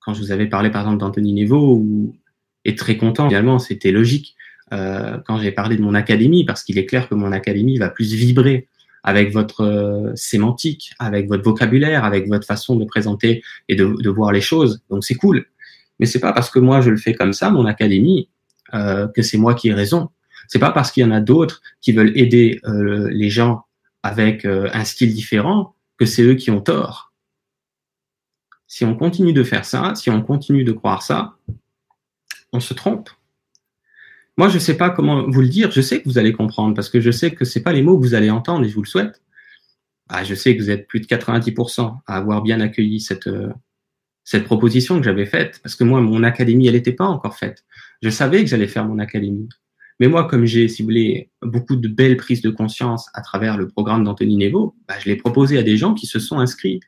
quand 0.00 0.14
je 0.14 0.20
vous 0.20 0.32
avais 0.32 0.46
parlé 0.46 0.70
par 0.70 0.82
exemple 0.82 0.98
d'Anthony 0.98 1.32
Nevo, 1.32 1.76
où, 1.76 2.16
et 2.64 2.74
très 2.74 2.96
content, 2.96 3.28
finalement, 3.28 3.58
c'était 3.58 3.92
logique. 3.92 4.36
Euh, 4.72 5.18
quand 5.26 5.38
j'ai 5.38 5.52
parlé 5.52 5.76
de 5.76 5.82
mon 5.82 5.94
académie, 5.94 6.44
parce 6.44 6.64
qu'il 6.64 6.78
est 6.78 6.86
clair 6.86 7.08
que 7.08 7.14
mon 7.14 7.32
académie 7.32 7.78
va 7.78 7.88
plus 7.88 8.14
vibrer 8.14 8.68
avec 9.02 9.32
votre 9.32 9.64
euh, 9.64 10.12
sémantique, 10.14 10.92
avec 10.98 11.28
votre 11.28 11.42
vocabulaire, 11.42 12.04
avec 12.04 12.28
votre 12.28 12.46
façon 12.46 12.76
de 12.76 12.84
présenter 12.84 13.42
et 13.68 13.74
de, 13.74 13.84
de 14.00 14.10
voir 14.10 14.32
les 14.32 14.40
choses. 14.40 14.82
Donc 14.90 15.04
c'est 15.04 15.14
cool. 15.14 15.46
Mais 15.98 16.06
c'est 16.06 16.20
pas 16.20 16.32
parce 16.32 16.50
que 16.50 16.58
moi 16.58 16.80
je 16.80 16.90
le 16.90 16.96
fais 16.96 17.14
comme 17.14 17.32
ça, 17.32 17.50
mon 17.50 17.66
académie, 17.66 18.28
euh, 18.74 19.06
que 19.08 19.20
c'est 19.20 19.36
moi 19.36 19.54
qui 19.54 19.68
ai 19.68 19.74
raison. 19.74 20.08
C'est 20.48 20.58
pas 20.58 20.70
parce 20.70 20.90
qu'il 20.90 21.02
y 21.02 21.06
en 21.06 21.10
a 21.10 21.20
d'autres 21.20 21.60
qui 21.82 21.92
veulent 21.92 22.16
aider 22.16 22.58
euh, 22.64 23.08
les 23.10 23.28
gens 23.28 23.66
avec 24.02 24.46
euh, 24.46 24.70
un 24.72 24.84
style 24.84 25.12
différent 25.12 25.74
que 25.98 26.06
c'est 26.06 26.22
eux 26.22 26.34
qui 26.34 26.50
ont 26.50 26.62
tort. 26.62 27.12
Si 28.66 28.86
on 28.86 28.96
continue 28.96 29.34
de 29.34 29.44
faire 29.44 29.66
ça, 29.66 29.94
si 29.94 30.08
on 30.08 30.22
continue 30.22 30.64
de 30.64 30.72
croire 30.72 31.02
ça, 31.02 31.36
on 32.52 32.60
se 32.60 32.72
trompe. 32.72 33.10
Moi, 34.38 34.48
je 34.48 34.54
ne 34.54 34.60
sais 34.60 34.76
pas 34.76 34.90
comment 34.90 35.28
vous 35.28 35.40
le 35.40 35.48
dire. 35.48 35.70
Je 35.70 35.80
sais 35.80 36.00
que 36.00 36.08
vous 36.08 36.18
allez 36.18 36.32
comprendre 36.32 36.74
parce 36.74 36.88
que 36.88 37.00
je 37.00 37.10
sais 37.10 37.32
que 37.32 37.44
c'est 37.44 37.62
pas 37.62 37.72
les 37.72 37.82
mots 37.82 37.98
que 37.98 38.02
vous 38.02 38.14
allez 38.14 38.30
entendre 38.30 38.64
et 38.64 38.68
je 38.68 38.74
vous 38.74 38.82
le 38.82 38.88
souhaite. 38.88 39.22
Ah, 40.08 40.24
je 40.24 40.34
sais 40.34 40.56
que 40.56 40.62
vous 40.62 40.70
êtes 40.70 40.88
plus 40.88 41.00
de 41.00 41.06
90% 41.06 41.98
à 42.06 42.16
avoir 42.16 42.42
bien 42.42 42.60
accueilli 42.60 43.00
cette, 43.00 43.26
euh, 43.26 43.52
cette 44.24 44.44
proposition 44.44 44.98
que 44.98 45.04
j'avais 45.04 45.26
faite 45.26 45.60
parce 45.62 45.74
que 45.74 45.84
moi, 45.84 46.00
mon 46.00 46.22
académie, 46.22 46.66
elle 46.66 46.74
n'était 46.74 46.92
pas 46.92 47.06
encore 47.06 47.36
faite. 47.36 47.64
Je 48.02 48.10
savais 48.10 48.42
que 48.42 48.46
j'allais 48.46 48.68
faire 48.68 48.86
mon 48.86 48.98
académie. 48.98 49.48
Mais 50.00 50.08
moi, 50.08 50.26
comme 50.26 50.46
j'ai, 50.46 50.68
si 50.68 50.82
vous 50.82 50.86
voulez, 50.86 51.30
beaucoup 51.42 51.76
de 51.76 51.88
belles 51.88 52.16
prises 52.16 52.42
de 52.42 52.50
conscience 52.50 53.08
à 53.14 53.20
travers 53.20 53.56
le 53.56 53.68
programme 53.68 54.04
d'Anthony 54.04 54.36
Nevo, 54.36 54.74
bah, 54.88 54.94
je 54.98 55.08
l'ai 55.08 55.16
proposé 55.16 55.58
à 55.58 55.62
des 55.62 55.76
gens 55.76 55.94
qui 55.94 56.06
se 56.06 56.18
sont 56.18 56.38
inscrits. 56.38 56.80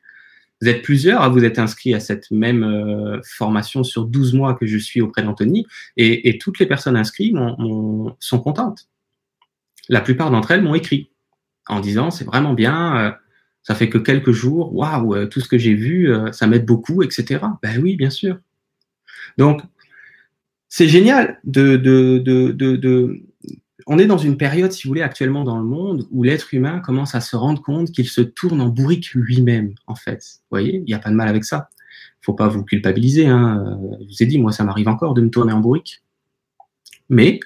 Vous 0.65 0.71
êtes 0.71 0.81
plusieurs 0.81 1.21
à 1.21 1.29
vous 1.29 1.45
être 1.45 1.59
inscrits 1.59 1.93
à 1.93 1.99
cette 1.99 2.31
même 2.31 2.63
euh, 2.63 3.21
formation 3.23 3.83
sur 3.83 4.05
12 4.05 4.33
mois 4.33 4.55
que 4.55 4.65
je 4.65 4.79
suis 4.79 4.99
auprès 4.99 5.21
d'Anthony 5.21 5.67
et, 5.95 6.27
et, 6.27 6.39
toutes 6.39 6.57
les 6.57 6.65
personnes 6.65 6.97
inscrites 6.97 7.35
sont 8.19 8.39
contentes. 8.39 8.87
La 9.89 10.01
plupart 10.01 10.31
d'entre 10.31 10.49
elles 10.49 10.63
m'ont 10.63 10.73
écrit 10.73 11.11
en 11.67 11.81
disant 11.81 12.09
c'est 12.09 12.25
vraiment 12.25 12.55
bien, 12.55 12.97
euh, 12.97 13.11
ça 13.61 13.75
fait 13.75 13.89
que 13.89 13.99
quelques 13.99 14.31
jours, 14.31 14.75
waouh, 14.75 15.13
euh, 15.13 15.27
tout 15.27 15.39
ce 15.39 15.47
que 15.47 15.59
j'ai 15.59 15.75
vu, 15.75 16.11
ça 16.31 16.47
m'aide 16.47 16.65
beaucoup, 16.65 17.03
etc. 17.03 17.45
Ben 17.61 17.79
oui, 17.79 17.95
bien 17.95 18.09
sûr. 18.09 18.39
Donc, 19.37 19.61
c'est 20.67 20.87
génial 20.87 21.39
de, 21.43 21.77
de, 21.77 22.17
de, 22.17 22.51
de, 22.51 23.21
on 23.87 23.99
est 23.99 24.07
dans 24.07 24.17
une 24.17 24.37
période, 24.37 24.71
si 24.71 24.83
vous 24.83 24.89
voulez, 24.89 25.01
actuellement 25.01 25.43
dans 25.43 25.57
le 25.57 25.63
monde 25.63 26.07
où 26.09 26.23
l'être 26.23 26.53
humain 26.53 26.79
commence 26.79 27.13
à 27.13 27.21
se 27.21 27.35
rendre 27.35 27.61
compte 27.61 27.91
qu'il 27.91 28.07
se 28.07 28.21
tourne 28.21 28.59
en 28.61 28.69
bourrique 28.69 29.11
lui-même, 29.13 29.75
en 29.85 29.95
fait. 29.95 30.23
Vous 30.41 30.57
voyez, 30.57 30.77
il 30.77 30.85
n'y 30.85 30.93
a 30.93 30.99
pas 30.99 31.11
de 31.11 31.15
mal 31.15 31.27
avec 31.27 31.43
ça. 31.43 31.69
Faut 32.21 32.33
pas 32.33 32.47
vous 32.47 32.63
culpabiliser. 32.63 33.27
Hein. 33.27 33.79
Je 34.01 34.05
vous 34.07 34.23
ai 34.23 34.25
dit, 34.25 34.39
moi, 34.39 34.51
ça 34.51 34.63
m'arrive 34.63 34.87
encore 34.87 35.13
de 35.13 35.21
me 35.21 35.29
tourner 35.29 35.53
en 35.53 35.59
bourrique. 35.59 36.03
Mais 37.09 37.39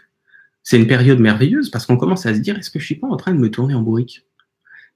c'est 0.64 0.78
une 0.78 0.88
période 0.88 1.20
merveilleuse 1.20 1.70
parce 1.70 1.86
qu'on 1.86 1.98
commence 1.98 2.26
à 2.26 2.34
se 2.34 2.40
dire, 2.40 2.58
est-ce 2.58 2.70
que 2.70 2.80
je 2.80 2.86
suis 2.86 2.96
pas 2.96 3.08
en 3.08 3.18
train 3.18 3.34
de 3.34 3.40
me 3.40 3.52
tourner 3.52 3.74
en 3.74 3.82
bourrique? 3.82 4.26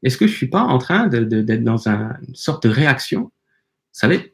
Est-ce 0.01 0.17
que 0.17 0.27
je 0.27 0.33
suis 0.33 0.47
pas 0.47 0.61
en 0.61 0.77
train 0.77 1.07
d'être 1.07 1.63
dans 1.63 1.89
un, 1.89 2.15
une 2.25 2.35
sorte 2.35 2.63
de 2.63 2.69
réaction 2.69 3.23
Vous 3.23 3.29
savez, 3.91 4.33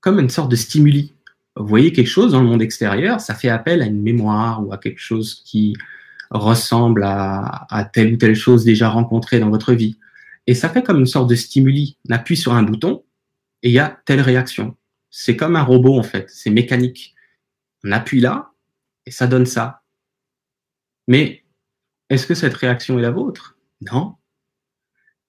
comme 0.00 0.20
une 0.20 0.28
sorte 0.28 0.50
de 0.50 0.56
stimuli? 0.56 1.14
Vous 1.56 1.66
voyez 1.66 1.92
quelque 1.92 2.08
chose 2.08 2.32
dans 2.32 2.40
le 2.40 2.46
monde 2.46 2.62
extérieur, 2.62 3.20
ça 3.20 3.34
fait 3.34 3.48
appel 3.48 3.82
à 3.82 3.86
une 3.86 4.00
mémoire 4.00 4.64
ou 4.64 4.72
à 4.72 4.78
quelque 4.78 5.00
chose 5.00 5.42
qui 5.44 5.74
ressemble 6.30 7.04
à, 7.04 7.90
telle 7.92 8.14
ou 8.14 8.16
telle 8.16 8.34
chose 8.34 8.64
déjà 8.64 8.88
rencontrée 8.88 9.40
dans 9.40 9.50
votre 9.50 9.72
vie. 9.72 9.98
Et 10.46 10.54
ça 10.54 10.68
fait 10.68 10.82
comme 10.82 11.00
une 11.00 11.06
sorte 11.06 11.28
de 11.28 11.34
stimuli. 11.34 11.98
On 12.08 12.14
appuie 12.14 12.36
sur 12.36 12.54
un 12.54 12.62
bouton 12.62 13.04
et 13.62 13.68
il 13.68 13.74
y 13.74 13.78
a 13.78 14.00
telle 14.04 14.20
réaction. 14.20 14.76
C'est 15.10 15.36
comme 15.36 15.56
un 15.56 15.62
robot 15.62 15.98
en 15.98 16.02
fait, 16.02 16.28
c'est 16.30 16.50
mécanique. 16.50 17.14
On 17.84 17.92
appuie 17.92 18.20
là 18.20 18.50
et 19.06 19.10
ça 19.10 19.26
donne 19.26 19.46
ça. 19.46 19.82
Mais 21.06 21.44
est-ce 22.10 22.26
que 22.26 22.34
cette 22.34 22.54
réaction 22.54 22.98
est 22.98 23.02
la 23.02 23.10
vôtre? 23.10 23.56
Non. 23.80 24.14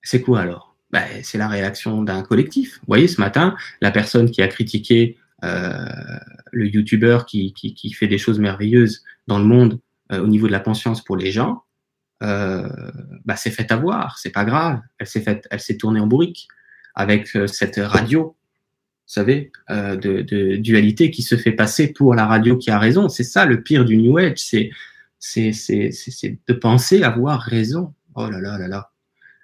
C'est 0.01 0.21
quoi 0.21 0.41
alors? 0.41 0.75
Ben, 0.91 1.05
C'est 1.23 1.38
la 1.38 1.47
réaction 1.47 2.03
d'un 2.03 2.23
collectif. 2.23 2.79
Vous 2.79 2.88
voyez, 2.88 3.07
ce 3.07 3.21
matin, 3.21 3.55
la 3.81 3.91
personne 3.91 4.31
qui 4.31 4.41
a 4.41 4.47
critiqué 4.47 5.17
euh, 5.43 5.85
le 6.51 6.67
youtubeur 6.67 7.25
qui, 7.25 7.53
fait 7.93 8.07
des 8.07 8.17
choses 8.17 8.39
merveilleuses 8.39 9.03
dans 9.27 9.39
le 9.39 9.45
monde 9.45 9.79
euh, 10.12 10.24
au 10.24 10.28
niveau 10.28 10.48
de 10.48 10.52
la 10.52 10.60
conscience 10.60 11.04
pour 11.04 11.17
les 11.17 11.32
gens, 11.32 11.63
euh, 12.22 12.67
bah, 13.24 13.38
s'est 13.38 13.52
fait 13.52 13.72
avoir, 13.72 14.17
c'est 14.17 14.32
pas 14.32 14.43
grave. 14.43 14.82
Elle 14.98 15.08
s'est 15.08 15.22
fait, 15.22 15.48
elle 15.52 15.60
s'est 15.60 15.78
tournée 15.78 16.00
en 16.00 16.08
bourrique 16.08 16.48
avec 16.93 17.34
euh, 17.36 17.48
cette 17.48 17.78
radio, 17.78 18.24
vous 18.24 18.34
savez, 19.06 19.52
euh, 19.69 19.95
de, 19.95 20.58
dualité 20.58 21.12
qui 21.12 21.22
se 21.22 21.38
fait 21.38 21.54
passer 21.54 21.93
pour 21.93 22.15
la 22.15 22.26
radio 22.26 22.58
qui 22.58 22.72
a 22.72 22.80
raison. 22.80 23.08
C'est 23.08 23.24
ça 23.24 23.45
le 23.45 23.63
pire 23.63 23.86
du 23.86 23.98
New 23.98 24.17
Age, 24.17 24.38
c'est 24.38 24.72
c'est 25.17 25.54
c'est 25.54 25.91
c'est 25.91 26.38
de 26.45 26.54
penser 26.54 27.04
avoir 27.04 27.39
raison. 27.41 27.93
Oh 28.15 28.30
là 28.30 28.41
là 28.41 28.58
là 28.58 28.67
là. 28.67 28.91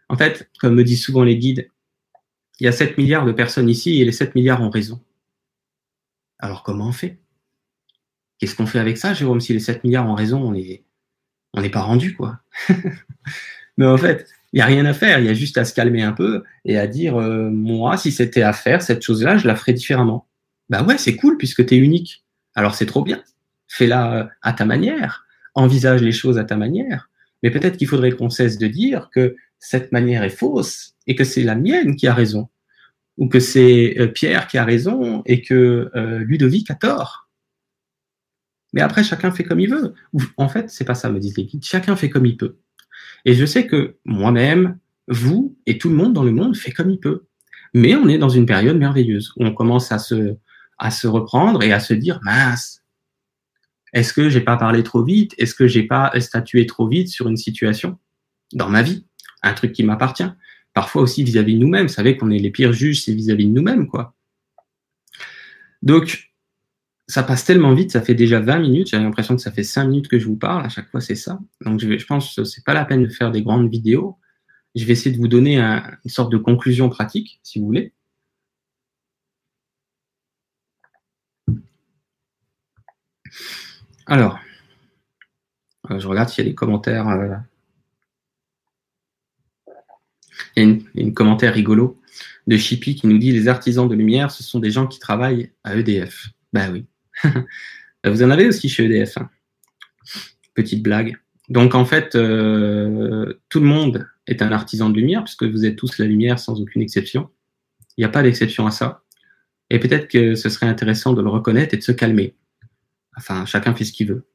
En 0.10 0.17
fait, 0.17 0.49
comme 0.60 0.75
me 0.75 0.84
disent 0.84 1.04
souvent 1.04 1.23
les 1.23 1.38
guides, 1.38 1.69
il 2.60 2.65
y 2.65 2.67
a 2.67 2.71
7 2.71 2.97
milliards 2.97 3.25
de 3.25 3.32
personnes 3.32 3.69
ici 3.69 4.01
et 4.01 4.06
les 4.06 4.12
7 4.12 4.36
milliards 4.36 4.62
ont 4.62 4.69
raison. 4.69 5.01
Alors 6.39 6.63
comment 6.63 6.88
on 6.89 6.91
fait? 6.91 7.19
Qu'est-ce 8.39 8.55
qu'on 8.55 8.65
fait 8.65 8.79
avec 8.79 8.97
ça, 8.97 9.13
Jérôme 9.13 9.41
Si 9.41 9.53
les 9.53 9.59
7 9.59 9.83
milliards 9.83 10.07
ont 10.07 10.15
raison, 10.15 10.41
on 10.41 11.61
n'est 11.61 11.69
pas 11.69 11.81
rendu, 11.81 12.15
quoi? 12.15 12.39
Mais 13.77 13.85
en 13.85 13.97
fait, 13.97 14.27
Il 14.55 14.59
n'y 14.59 14.61
a 14.61 14.67
rien 14.67 14.85
à 14.85 14.93
faire, 14.93 15.19
il 15.19 15.25
y 15.25 15.29
a 15.29 15.33
juste 15.33 15.57
à 15.57 15.65
se 15.65 15.73
calmer 15.73 16.01
un 16.01 16.13
peu 16.13 16.45
et 16.63 16.77
à 16.77 16.87
dire, 16.87 17.17
euh, 17.17 17.49
moi, 17.49 17.97
si 17.97 18.09
c'était 18.13 18.41
à 18.41 18.53
faire, 18.53 18.81
cette 18.81 19.01
chose-là, 19.01 19.35
je 19.35 19.47
la 19.47 19.55
ferais 19.57 19.73
différemment. 19.73 20.27
Bah 20.69 20.81
ouais, 20.81 20.97
c'est 20.97 21.17
cool 21.17 21.35
puisque 21.37 21.65
tu 21.65 21.75
es 21.75 21.77
unique. 21.77 22.23
Alors 22.55 22.73
c'est 22.73 22.85
trop 22.85 23.03
bien. 23.03 23.21
Fais-la 23.67 24.29
à 24.41 24.53
ta 24.53 24.63
manière. 24.63 25.25
Envisage 25.55 26.01
les 26.01 26.13
choses 26.13 26.37
à 26.37 26.45
ta 26.45 26.55
manière. 26.55 27.09
Mais 27.43 27.51
peut-être 27.51 27.75
qu'il 27.75 27.89
faudrait 27.89 28.13
qu'on 28.13 28.29
cesse 28.29 28.57
de 28.57 28.67
dire 28.67 29.09
que 29.13 29.35
cette 29.59 29.91
manière 29.91 30.23
est 30.23 30.29
fausse 30.29 30.93
et 31.05 31.15
que 31.15 31.25
c'est 31.25 31.43
la 31.43 31.55
mienne 31.55 31.97
qui 31.97 32.07
a 32.07 32.13
raison. 32.13 32.47
Ou 33.17 33.27
que 33.27 33.41
c'est 33.41 33.95
euh, 33.99 34.07
Pierre 34.07 34.47
qui 34.47 34.57
a 34.57 34.63
raison 34.63 35.21
et 35.25 35.41
que 35.41 35.91
euh, 35.97 36.19
Ludovic 36.19 36.71
a 36.71 36.75
tort. 36.75 37.24
Mais 38.75 38.81
après, 38.81 39.03
chacun 39.03 39.31
fait 39.31 39.43
comme 39.43 39.59
il 39.59 39.69
veut. 39.69 39.93
En 40.38 40.49
fait, 40.49 40.69
c'est 40.69 40.85
pas 40.85 40.95
ça, 40.95 41.09
me 41.09 41.19
disent 41.19 41.38
les 41.38 41.45
guides. 41.45 41.63
Chacun 41.63 41.95
fait 41.95 42.09
comme 42.09 42.25
il 42.25 42.38
peut. 42.38 42.57
Et 43.23 43.33
je 43.33 43.45
sais 43.45 43.65
que 43.65 43.95
moi-même, 44.05 44.77
vous 45.07 45.57
et 45.65 45.77
tout 45.77 45.89
le 45.89 45.95
monde 45.95 46.13
dans 46.13 46.23
le 46.23 46.31
monde 46.31 46.55
fait 46.55 46.71
comme 46.71 46.91
il 46.91 46.99
peut. 46.99 47.25
Mais 47.73 47.95
on 47.95 48.07
est 48.07 48.17
dans 48.17 48.29
une 48.29 48.45
période 48.45 48.77
merveilleuse 48.77 49.33
où 49.38 49.45
on 49.45 49.53
commence 49.53 49.91
à 49.91 49.97
se, 49.97 50.35
à 50.77 50.91
se 50.91 51.07
reprendre 51.07 51.63
et 51.63 51.71
à 51.71 51.79
se 51.79 51.93
dire, 51.93 52.19
mince, 52.23 52.83
est-ce 53.93 54.13
que 54.13 54.29
j'ai 54.29 54.41
pas 54.41 54.57
parlé 54.57 54.83
trop 54.83 55.03
vite? 55.03 55.33
Est-ce 55.38 55.55
que 55.55 55.67
j'ai 55.67 55.83
pas 55.83 56.11
statué 56.19 56.65
trop 56.65 56.88
vite 56.88 57.07
sur 57.07 57.29
une 57.29 57.38
situation 57.38 57.97
dans 58.53 58.69
ma 58.69 58.81
vie? 58.81 59.05
Un 59.41 59.53
truc 59.53 59.71
qui 59.71 59.83
m'appartient. 59.83 60.29
Parfois 60.73 61.01
aussi 61.01 61.23
vis-à-vis 61.23 61.55
de 61.55 61.59
nous-mêmes. 61.59 61.88
Vous 61.88 61.93
savez 61.93 62.17
qu'on 62.17 62.29
est 62.29 62.39
les 62.39 62.51
pires 62.51 62.73
juges, 62.73 63.03
c'est 63.03 63.13
vis-à-vis 63.13 63.47
de 63.47 63.53
nous-mêmes, 63.53 63.88
quoi. 63.88 64.13
Donc, 65.81 66.24
ça 67.07 67.23
passe 67.23 67.45
tellement 67.45 67.73
vite, 67.73 67.91
ça 67.91 68.01
fait 68.01 68.15
déjà 68.15 68.39
20 68.39 68.59
minutes, 68.59 68.87
j'ai 68.89 68.97
l'impression 68.97 69.35
que 69.35 69.41
ça 69.41 69.51
fait 69.51 69.63
5 69.63 69.85
minutes 69.85 70.07
que 70.07 70.17
je 70.19 70.25
vous 70.25 70.37
parle, 70.37 70.65
à 70.65 70.69
chaque 70.69 70.89
fois 70.89 71.01
c'est 71.01 71.15
ça. 71.15 71.39
Donc 71.61 71.79
je, 71.79 72.05
pense 72.05 72.35
que 72.35 72.43
c'est 72.43 72.63
pas 72.63 72.73
la 72.73 72.85
peine 72.85 73.03
de 73.03 73.09
faire 73.09 73.31
des 73.31 73.43
grandes 73.43 73.69
vidéos. 73.69 74.17
Je 74.75 74.85
vais 74.85 74.93
essayer 74.93 75.15
de 75.15 75.21
vous 75.21 75.27
donner 75.27 75.57
une 75.59 75.97
sorte 76.07 76.31
de 76.31 76.37
conclusion 76.37 76.89
pratique, 76.89 77.39
si 77.43 77.59
vous 77.59 77.65
voulez. 77.65 77.93
Alors, 84.07 84.39
euh, 85.91 85.99
je 85.99 86.07
regarde 86.07 86.29
s'il 86.29 86.43
y 86.43 86.47
a 86.47 86.49
des 86.49 86.55
commentaires. 86.55 87.07
Euh. 87.07 87.35
Il 90.55 90.63
y 90.63 91.01
a 91.01 91.01
une, 91.01 91.13
commentaire 91.13 91.53
rigolo 91.53 92.01
de 92.47 92.57
Chippy 92.57 92.95
qui 92.95 93.07
nous 93.07 93.17
dit 93.17 93.31
les 93.31 93.47
artisans 93.47 93.87
de 93.87 93.95
lumière, 93.95 94.31
ce 94.31 94.43
sont 94.43 94.59
des 94.59 94.71
gens 94.71 94.87
qui 94.87 94.99
travaillent 94.99 95.51
à 95.63 95.75
EDF. 95.75 96.29
Ben 96.53 96.71
oui. 96.71 96.85
Vous 98.06 98.23
en 98.23 98.30
avez 98.30 98.47
aussi 98.47 98.69
chez 98.69 98.86
EDF. 98.86 99.17
Hein. 99.17 99.30
Petite 100.54 100.84
blague. 100.84 101.17
Donc 101.49 101.75
en 101.75 101.86
fait, 101.86 102.15
euh, 102.15 103.39
tout 103.49 103.60
le 103.60 103.65
monde 103.65 104.08
est 104.28 104.41
un 104.41 104.51
artisan 104.51 104.89
de 104.89 104.95
lumière, 104.95 105.23
puisque 105.23 105.43
vous 105.43 105.65
êtes 105.65 105.75
tous 105.75 105.97
la 105.97 106.06
lumière 106.06 106.39
sans 106.39 106.62
aucune 106.62 106.82
exception. 106.82 107.30
Il 107.97 108.01
n'y 108.01 108.06
a 108.06 108.10
pas 108.10 108.23
d'exception 108.23 108.65
à 108.65 108.71
ça. 108.71 109.04
Et 109.69 109.80
peut-être 109.80 110.08
que 110.08 110.36
ce 110.36 110.49
serait 110.49 110.67
intéressant 110.67 111.13
de 111.13 111.21
le 111.21 111.30
reconnaître 111.30 111.73
et 111.73 111.78
de 111.78 111.84
se 111.84 111.91
calmer. 111.91 112.36
Enfin, 113.17 113.45
chacun 113.45 113.73
fait 113.73 113.86
ce 113.86 113.93
qu'il 113.93 114.08
veut. 114.08 114.28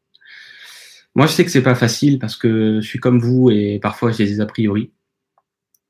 Moi, 1.15 1.27
je 1.27 1.33
sais 1.33 1.45
que 1.45 1.51
c'est 1.51 1.63
pas 1.63 1.75
facile 1.75 2.19
parce 2.19 2.37
que 2.37 2.81
je 2.81 2.87
suis 2.87 2.99
comme 2.99 3.19
vous 3.19 3.51
et 3.51 3.79
parfois 3.81 4.13
j'ai 4.13 4.27
des 4.27 4.41
a 4.41 4.47
priori. 4.47 4.93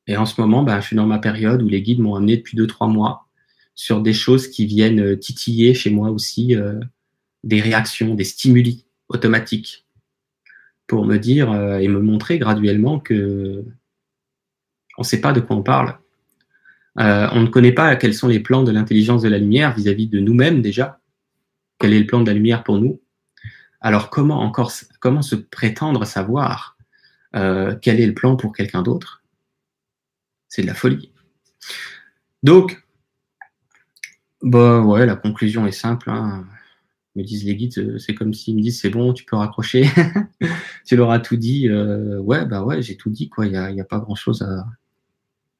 Et 0.07 0.17
en 0.17 0.27
ce 0.27 0.41
moment, 0.41 0.63
ben, 0.63 0.81
je 0.81 0.87
suis 0.87 0.97
dans 0.97 1.07
ma 1.07 1.19
période 1.19 1.63
où 1.63 1.69
les 1.69 1.83
guides 1.83 2.01
m'ont 2.01 2.15
amené 2.15 2.39
depuis 2.39 2.57
deux, 2.57 2.67
trois 2.67 2.89
mois 2.89 3.29
sur 3.75 4.01
des 4.01 4.13
choses 4.13 4.49
qui 4.49 4.67
viennent 4.67 5.01
euh, 5.01 5.17
titiller 5.17 5.75
chez 5.75 5.91
moi 5.91 6.11
aussi 6.11 6.55
euh, 6.55 6.79
des 7.45 7.61
réactions, 7.61 8.15
des 8.15 8.25
stimuli 8.25 8.87
automatiques 9.09 9.87
pour 10.87 11.07
me 11.07 11.17
dire 11.17 11.51
euh, 11.51 11.79
et 11.79 11.89
me 11.89 12.01
montrer 12.01 12.39
graduellement 12.39 12.99
que 12.99 13.65
on 14.99 15.03
ne 15.03 15.07
sait 15.07 15.21
pas 15.21 15.33
de 15.33 15.41
quoi 15.41 15.57
on 15.57 15.63
parle. 15.63 15.99
on 16.97 17.41
ne 17.41 17.47
connaît 17.47 17.73
pas 17.73 17.97
quels 17.97 18.13
sont 18.13 18.29
les 18.29 18.41
plans 18.41 18.65
de 18.65 18.73
l'intelligence 18.73 19.23
de 19.23 19.31
la 19.31 19.39
lumière 19.39 19.75
vis-à-vis 19.75 20.09
de 20.09 20.19
nous-mêmes 20.19 20.61
déjà. 20.61 21.01
Quel 21.79 21.95
est 21.95 22.01
le 22.01 22.07
plan 22.07 22.21
de 22.21 22.27
la 22.27 22.35
lumière 22.35 22.63
pour 22.65 22.79
nous? 22.79 23.01
Alors 23.81 24.11
comment 24.11 24.41
encore 24.41 24.73
comment 24.99 25.23
se 25.23 25.37
prétendre 25.37 26.05
savoir 26.05 26.77
quel 27.33 28.01
est 28.01 28.07
le 28.07 28.13
plan 28.13 28.37
pour 28.37 28.53
quelqu'un 28.53 28.83
d'autre? 28.83 29.23
C'est 30.49 30.63
de 30.63 30.67
la 30.67 30.75
folie. 30.75 31.11
Donc 32.43 32.83
bah 34.43 34.81
ouais, 34.81 35.07
la 35.07 35.17
conclusion 35.17 35.67
est 35.67 35.73
simple. 35.73 36.11
Hein. 36.11 36.47
Me 37.17 37.25
disent 37.25 37.45
les 37.45 37.57
guides, 37.57 37.79
euh, 37.79 37.99
c'est 37.99 38.15
comme 38.15 38.33
s'ils 38.33 38.57
me 38.57 38.63
disent 38.63 38.81
c'est 38.81 38.91
bon, 38.91 39.13
tu 39.13 39.25
peux 39.25 39.37
raccrocher, 39.37 39.89
tu 40.87 40.97
leur 40.97 41.11
as 41.11 41.19
tout 41.19 41.37
dit. 41.37 41.69
Euh, 41.69 42.19
ouais, 42.21 42.47
bah 42.47 42.63
ouais, 42.65 42.83
j'ai 42.83 42.97
tout 42.97 43.11
dit 43.11 43.29
quoi. 43.29 43.47
Il 43.47 43.53
y 43.53 43.57
a, 43.57 43.71
y 43.71 43.81
a, 43.81 43.85
pas 43.85 43.99
grand 43.99 44.15
chose 44.15 44.43
à, 44.43 44.65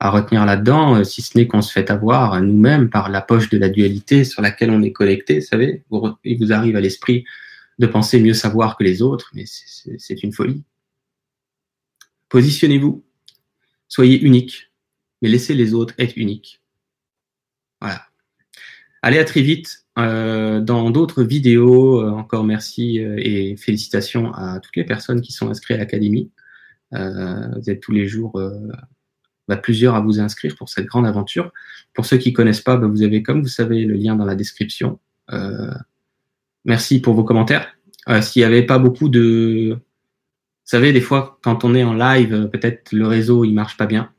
à 0.01 0.11
retenir 0.11 0.47
là-dedans, 0.47 0.97
euh, 0.97 1.05
si 1.05 1.23
ce 1.23 1.37
n'est 1.37 1.47
qu'on 1.47 1.61
se 1.61 1.73
fait 1.73 1.91
avoir 1.91 2.41
nous-mêmes 2.41 2.89
par 2.89 3.11
la 3.11 3.21
poche 3.21 3.51
de 3.51 3.59
la 3.59 3.69
dualité 3.69 4.25
sur 4.25 4.43
laquelle 4.43 4.71
on 4.71 4.83
est 4.83 4.93
connecté. 4.93 5.41
Vous 5.41 5.47
savez, 5.47 5.85
il 6.25 6.39
vous 6.39 6.53
arrive 6.53 6.77
à 6.77 6.81
l'esprit 6.81 7.25
de 7.79 7.87
penser 7.87 8.21
mieux 8.21 8.35
savoir 8.35 8.77
que 8.77 8.85
les 8.85 9.03
autres, 9.03 9.31
mais 9.35 9.45
c'est 9.47 10.23
une 10.23 10.33
folie. 10.33 10.63
Positionnez-vous, 12.31 13.05
soyez 13.89 14.21
unique, 14.21 14.73
mais 15.21 15.29
laissez 15.29 15.55
les 15.55 15.75
autres 15.75 15.95
être 15.99 16.17
uniques. 16.17 16.63
Voilà. 17.81 18.10
Allez, 19.03 19.19
à 19.19 19.25
très 19.25 19.41
vite 19.41 19.87
euh, 19.99 20.61
dans 20.61 20.91
d'autres 20.91 21.23
vidéos. 21.23 22.03
Euh, 22.03 22.11
encore 22.11 22.45
merci 22.45 23.03
euh, 23.03 23.17
et 23.19 23.57
félicitations 23.57 24.33
à 24.35 24.61
toutes 24.61 24.77
les 24.77 24.85
personnes 24.85 25.21
qui 25.21 25.33
sont 25.33 25.49
inscrites 25.49 25.77
à 25.77 25.79
l'académie. 25.79 26.31
vous 26.93 27.71
êtes 27.71 27.81
tous 27.81 27.93
les 27.93 28.07
jours 28.09 28.41
bah, 29.49 29.57
plusieurs 29.57 29.95
à 29.95 30.01
vous 30.01 30.21
inscrire 30.21 30.55
pour 30.57 30.69
cette 30.69 30.87
grande 30.87 31.07
aventure. 31.07 31.53
Pour 31.95 32.05
ceux 32.05 32.19
qui 32.19 32.33
connaissent 32.33 32.61
pas, 32.61 32.77
bah, 32.77 32.89
vous 32.89 33.03
avez, 33.03 33.23
comme 33.23 33.43
vous 33.43 33.49
savez, 33.49 33.85
le 33.85 33.95
lien 33.95 34.17
dans 34.17 34.27
la 34.27 34.35
description. 34.35 34.99
merci 36.65 37.01
pour 37.01 37.15
vos 37.15 37.25
commentaires. 37.25 37.69
S'il 38.23 38.41
n'y 38.41 38.47
avait 38.47 38.67
pas 38.67 38.79
beaucoup 38.79 39.09
de... 39.09 39.77
Vous 39.77 40.77
savez, 40.77 40.93
des 40.93 41.01
fois, 41.01 41.39
quand 41.43 41.65
on 41.65 41.75
est 41.75 41.85
en 41.85 41.95
live, 41.95 42.49
peut-être 42.53 42.93
le 42.93 43.07
réseau, 43.07 43.45
il 43.45 43.53
marche 43.53 43.77
pas 43.77 43.87
bien. 43.87 44.13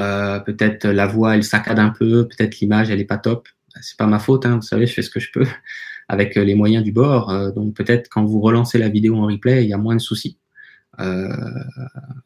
Euh, 0.00 0.40
peut-être 0.40 0.86
la 0.86 1.06
voix 1.06 1.36
elle 1.36 1.44
saccade 1.44 1.78
un 1.78 1.90
peu, 1.90 2.26
peut-être 2.26 2.58
l'image 2.60 2.90
elle 2.90 3.00
est 3.00 3.04
pas 3.04 3.18
top. 3.18 3.48
C'est 3.82 3.96
pas 3.96 4.06
ma 4.06 4.18
faute, 4.18 4.46
hein, 4.46 4.56
vous 4.56 4.62
savez, 4.62 4.86
je 4.86 4.94
fais 4.94 5.02
ce 5.02 5.10
que 5.10 5.20
je 5.20 5.30
peux 5.32 5.46
avec 6.08 6.36
euh, 6.36 6.44
les 6.44 6.54
moyens 6.54 6.82
du 6.82 6.92
bord. 6.92 7.30
Euh, 7.30 7.50
donc 7.50 7.74
peut-être 7.74 8.08
quand 8.08 8.24
vous 8.24 8.40
relancez 8.40 8.78
la 8.78 8.88
vidéo 8.88 9.16
en 9.16 9.26
replay, 9.26 9.64
il 9.64 9.70
y 9.70 9.74
a 9.74 9.78
moins 9.78 9.96
de 9.96 10.00
soucis. 10.00 10.38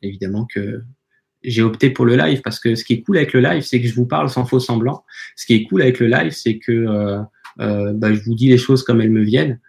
évidemment 0.02 0.46
que 0.46 0.82
j'ai 1.42 1.62
opté 1.62 1.90
pour 1.90 2.06
le 2.06 2.16
live 2.16 2.40
parce 2.42 2.58
que 2.58 2.74
ce 2.74 2.84
qui 2.84 2.94
est 2.94 3.02
cool 3.02 3.18
avec 3.18 3.32
le 3.34 3.40
live, 3.40 3.62
c'est 3.62 3.80
que 3.80 3.87
je 3.87 3.94
vous 3.94 4.06
parle 4.06 4.30
sans 4.30 4.46
faux 4.46 4.60
semblant. 4.60 5.04
Ce 5.37 5.44
qui 5.46 5.54
est 5.54 5.64
cool 5.64 5.82
avec 5.82 6.00
le 6.00 6.06
live, 6.06 6.32
c'est 6.32 6.58
que 6.58 7.18
bah, 7.58 8.14
je 8.14 8.20
vous 8.24 8.34
dis 8.34 8.48
les 8.48 8.58
choses 8.58 8.82
comme 8.82 9.00
elles 9.00 9.10
me 9.10 9.22
viennent. 9.22 9.60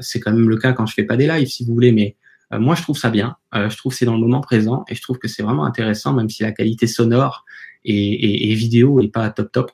c'est 0.00 0.20
quand 0.20 0.32
même 0.32 0.48
le 0.48 0.56
cas 0.56 0.72
quand 0.72 0.86
je 0.86 0.94
fais 0.94 1.04
pas 1.04 1.16
des 1.16 1.26
lives, 1.26 1.48
si 1.48 1.64
vous 1.64 1.74
voulez, 1.74 1.92
mais 1.92 2.16
euh, 2.16 2.23
moi, 2.58 2.74
je 2.74 2.82
trouve 2.82 2.98
ça 2.98 3.10
bien. 3.10 3.36
Euh, 3.54 3.68
je 3.68 3.76
trouve 3.76 3.92
que 3.92 3.98
c'est 3.98 4.04
dans 4.04 4.14
le 4.14 4.20
moment 4.20 4.40
présent 4.40 4.84
et 4.88 4.94
je 4.94 5.02
trouve 5.02 5.18
que 5.18 5.28
c'est 5.28 5.42
vraiment 5.42 5.64
intéressant, 5.64 6.12
même 6.12 6.28
si 6.28 6.42
la 6.42 6.52
qualité 6.52 6.86
sonore 6.86 7.44
et, 7.84 8.54
vidéo 8.54 9.00
est 9.00 9.08
pas 9.08 9.30
top 9.30 9.52
top. 9.52 9.72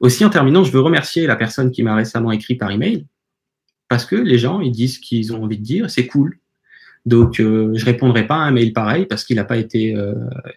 Aussi, 0.00 0.24
en 0.24 0.30
terminant, 0.30 0.64
je 0.64 0.70
veux 0.70 0.80
remercier 0.80 1.26
la 1.26 1.36
personne 1.36 1.70
qui 1.70 1.82
m'a 1.82 1.94
récemment 1.94 2.30
écrit 2.30 2.54
par 2.54 2.70
email 2.70 3.06
parce 3.88 4.04
que 4.04 4.16
les 4.16 4.38
gens, 4.38 4.60
ils 4.60 4.70
disent 4.70 4.96
ce 4.96 5.00
qu'ils 5.00 5.32
ont 5.32 5.42
envie 5.42 5.58
de 5.58 5.64
dire, 5.64 5.90
c'est 5.90 6.06
cool. 6.06 6.38
Donc, 7.06 7.40
euh, 7.40 7.72
je 7.74 7.84
répondrai 7.84 8.26
pas 8.26 8.36
à 8.36 8.40
un 8.40 8.50
mail 8.50 8.72
pareil 8.72 9.06
parce 9.06 9.24
qu'il 9.24 9.36
n'a 9.36 9.44
pas 9.44 9.56
été 9.56 9.96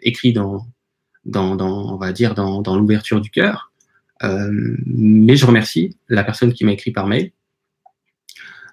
écrit 0.02 0.34
dans, 0.34 0.68
on 1.34 1.98
va 1.98 2.12
dire, 2.12 2.36
dans 2.36 2.76
l'ouverture 2.76 3.22
du 3.22 3.32
cœur. 3.32 3.72
mais 4.22 5.36
je 5.36 5.46
remercie 5.46 5.98
la 6.08 6.24
personne 6.24 6.54
qui 6.54 6.66
m'a 6.66 6.74
écrit 6.74 6.92
par 6.92 7.08
mail 7.08 7.32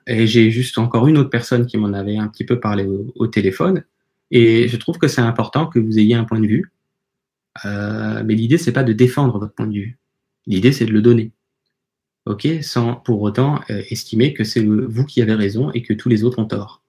et 0.09 0.27
j'ai 0.27 0.51
juste 0.51 0.79
encore 0.79 1.07
une 1.07 1.19
autre 1.19 1.29
personne 1.29 1.67
qui 1.67 1.77
m'en 1.77 1.93
avait 1.93 2.17
un 2.17 2.29
petit 2.29 2.45
peu 2.45 2.59
parlé 2.59 2.87
au, 3.15 3.27
téléphone. 3.27 3.85
Et 4.31 4.67
je 4.67 4.77
trouve 4.79 4.97
que 4.97 5.07
c'est 5.07 5.21
important 5.21 5.67
que 5.67 5.79
vous 5.79 5.99
ayez 5.99 6.15
un 6.15 6.25
point 6.25 6.41
de 6.41 6.47
vue. 6.47 6.73
Euh, 7.67 8.23
mais 8.25 8.35
l'idée, 8.35 8.57
c'est 8.57 8.73
pas 8.73 8.85
de 8.85 8.95
défendre 8.95 9.39
votre 9.39 9.53
point 9.53 9.67
de 9.67 9.75
vue. 9.75 9.99
L'idée, 10.47 10.73
c'est 10.73 10.87
de 10.87 10.93
le 10.93 11.03
donner. 11.03 11.33
OK? 12.25 12.49
Sans 12.63 12.95
pour 12.95 13.21
autant 13.21 13.61
euh, 13.69 13.83
estimer 13.91 14.33
que 14.33 14.45
c'est 14.45 14.65
vous 14.65 15.05
qui 15.05 15.21
avez 15.21 15.35
raison 15.35 15.71
et 15.73 15.83
que 15.83 15.93
tous 15.93 16.09
les 16.09 16.25
autres 16.25 16.39
ont 16.39 16.47
tort. 16.47 16.83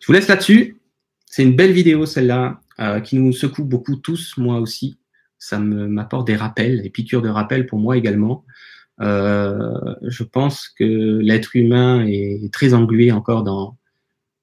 Je 0.00 0.06
vous 0.06 0.12
laisse 0.12 0.28
là-dessus. 0.28 0.78
C'est 1.26 1.44
une 1.44 1.54
belle 1.54 1.72
vidéo, 1.72 2.04
celle-là, 2.04 2.60
euh, 2.80 3.00
qui 3.00 3.16
nous 3.16 3.32
secoue 3.32 3.64
beaucoup 3.64 3.94
tous, 3.94 4.36
moi 4.38 4.58
aussi. 4.58 4.98
Ça 5.38 5.60
m'apporte 5.60 6.26
des 6.26 6.36
rappels, 6.36 6.82
des 6.82 6.90
piqûres 6.90 7.22
de 7.22 7.28
rappel 7.28 7.66
pour 7.66 7.78
moi 7.78 7.96
également. 7.96 8.44
Euh, 9.00 9.94
je 10.02 10.22
pense 10.22 10.68
que 10.68 11.18
l'être 11.18 11.56
humain 11.56 12.04
est 12.06 12.52
très 12.52 12.74
englué 12.74 13.10
encore 13.10 13.42
dans 13.42 13.76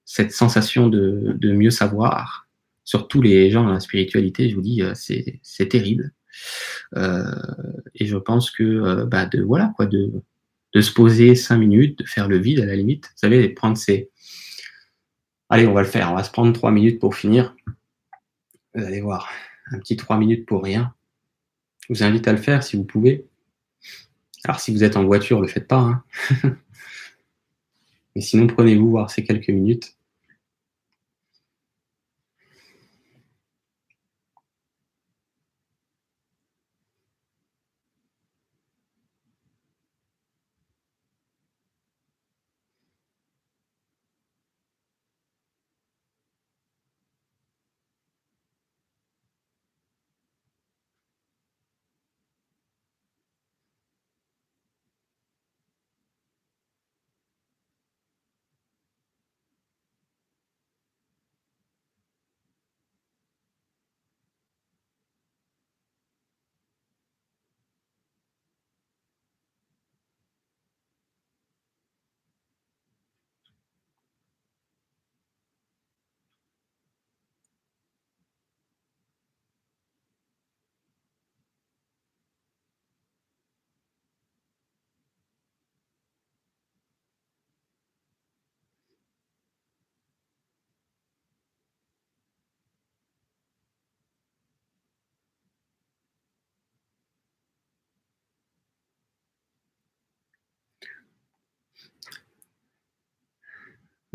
cette 0.06 0.32
sensation 0.32 0.88
de, 0.88 1.36
de 1.38 1.52
mieux 1.52 1.70
savoir. 1.70 2.48
Surtout 2.84 3.22
les 3.22 3.52
gens 3.52 3.64
dans 3.64 3.74
la 3.74 3.80
spiritualité, 3.80 4.50
je 4.50 4.56
vous 4.56 4.62
dis, 4.62 4.82
euh, 4.82 4.94
c'est 4.96 5.68
terrible. 5.70 6.12
Euh, 6.96 7.24
et 7.96 8.06
je 8.06 8.18
pense 8.18 8.50
que 8.50 9.04
bah 9.04 9.26
de 9.26 9.42
voilà 9.42 9.72
quoi, 9.76 9.86
de, 9.86 10.12
de 10.74 10.82
se 10.82 10.92
poser 10.92 11.36
cinq 11.36 11.58
minutes, 11.58 12.00
de 12.00 12.06
faire 12.06 12.28
le 12.28 12.38
vide 12.38 12.60
à 12.62 12.66
la 12.66 12.76
limite. 12.76 13.06
Vous 13.06 13.18
savez, 13.18 13.50
prendre 13.50 13.78
ces. 13.78 14.10
Allez, 15.50 15.68
on 15.68 15.74
va 15.74 15.82
le 15.82 15.88
faire. 15.88 16.12
On 16.12 16.16
va 16.16 16.24
se 16.24 16.32
prendre 16.32 16.54
trois 16.54 16.72
minutes 16.72 17.00
pour 17.00 17.16
finir. 17.16 17.56
Vous 18.74 18.84
allez 18.84 19.02
voir, 19.02 19.30
un 19.72 19.80
petit 19.80 19.98
trois 19.98 20.18
minutes 20.18 20.46
pour 20.48 20.64
rien. 20.64 20.94
Je 21.82 21.94
vous 21.94 22.04
invite 22.04 22.28
à 22.28 22.32
le 22.32 22.38
faire 22.38 22.64
si 22.64 22.78
vous 22.78 22.86
pouvez. 22.86 23.26
Alors 24.46 24.60
si 24.60 24.72
vous 24.72 24.84
êtes 24.84 24.98
en 24.98 25.04
voiture, 25.04 25.42
le 25.42 25.48
faites 25.48 25.68
pas. 25.68 25.80
Hein. 25.80 26.04
Mais 28.16 28.22
sinon, 28.22 28.48
prenez-vous 28.48 28.90
voir 28.90 29.12
ces 29.12 29.24
quelques 29.24 29.50
minutes. 29.50 29.96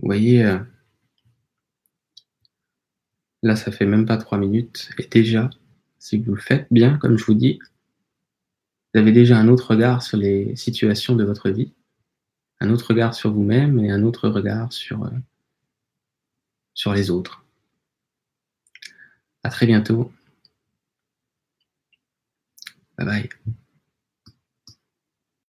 Vous 0.05 0.09
voyez, 0.09 0.45
euh, 0.45 0.59
là, 3.43 3.57
ça 3.57 3.73
fait 3.73 3.87
même 3.87 4.05
pas 4.05 4.19
trois 4.19 4.37
minutes. 4.37 4.91
Et 4.99 5.07
déjà, 5.07 5.49
si 5.99 6.19
vous 6.19 6.35
le 6.35 6.41
faites 6.43 6.67
bien, 6.71 6.99
comme 6.99 7.17
je 7.17 7.25
vous 7.25 7.33
dis, 7.33 7.59
vous 8.93 9.01
avez 9.01 9.13
déjà 9.13 9.39
un 9.39 9.49
autre 9.49 9.71
regard 9.71 10.03
sur 10.03 10.19
les 10.19 10.55
situations 10.57 11.17
de 11.17 11.25
votre 11.25 11.49
vie, 11.49 11.73
un 12.61 12.69
autre 12.69 12.89
regard 12.89 13.15
sur 13.15 13.33
vous-même 13.33 13.79
et 13.83 13.91
un 13.91 14.03
autre 14.03 14.29
regard 14.29 14.75
sur, 14.75 15.05
euh, 15.05 15.11
sur 16.75 16.93
les 16.93 17.11
autres. 17.11 17.43
À 19.43 19.49
très 19.49 19.65
bientôt. 19.65 20.13
Bye 22.99 23.07
bye. 23.07 23.29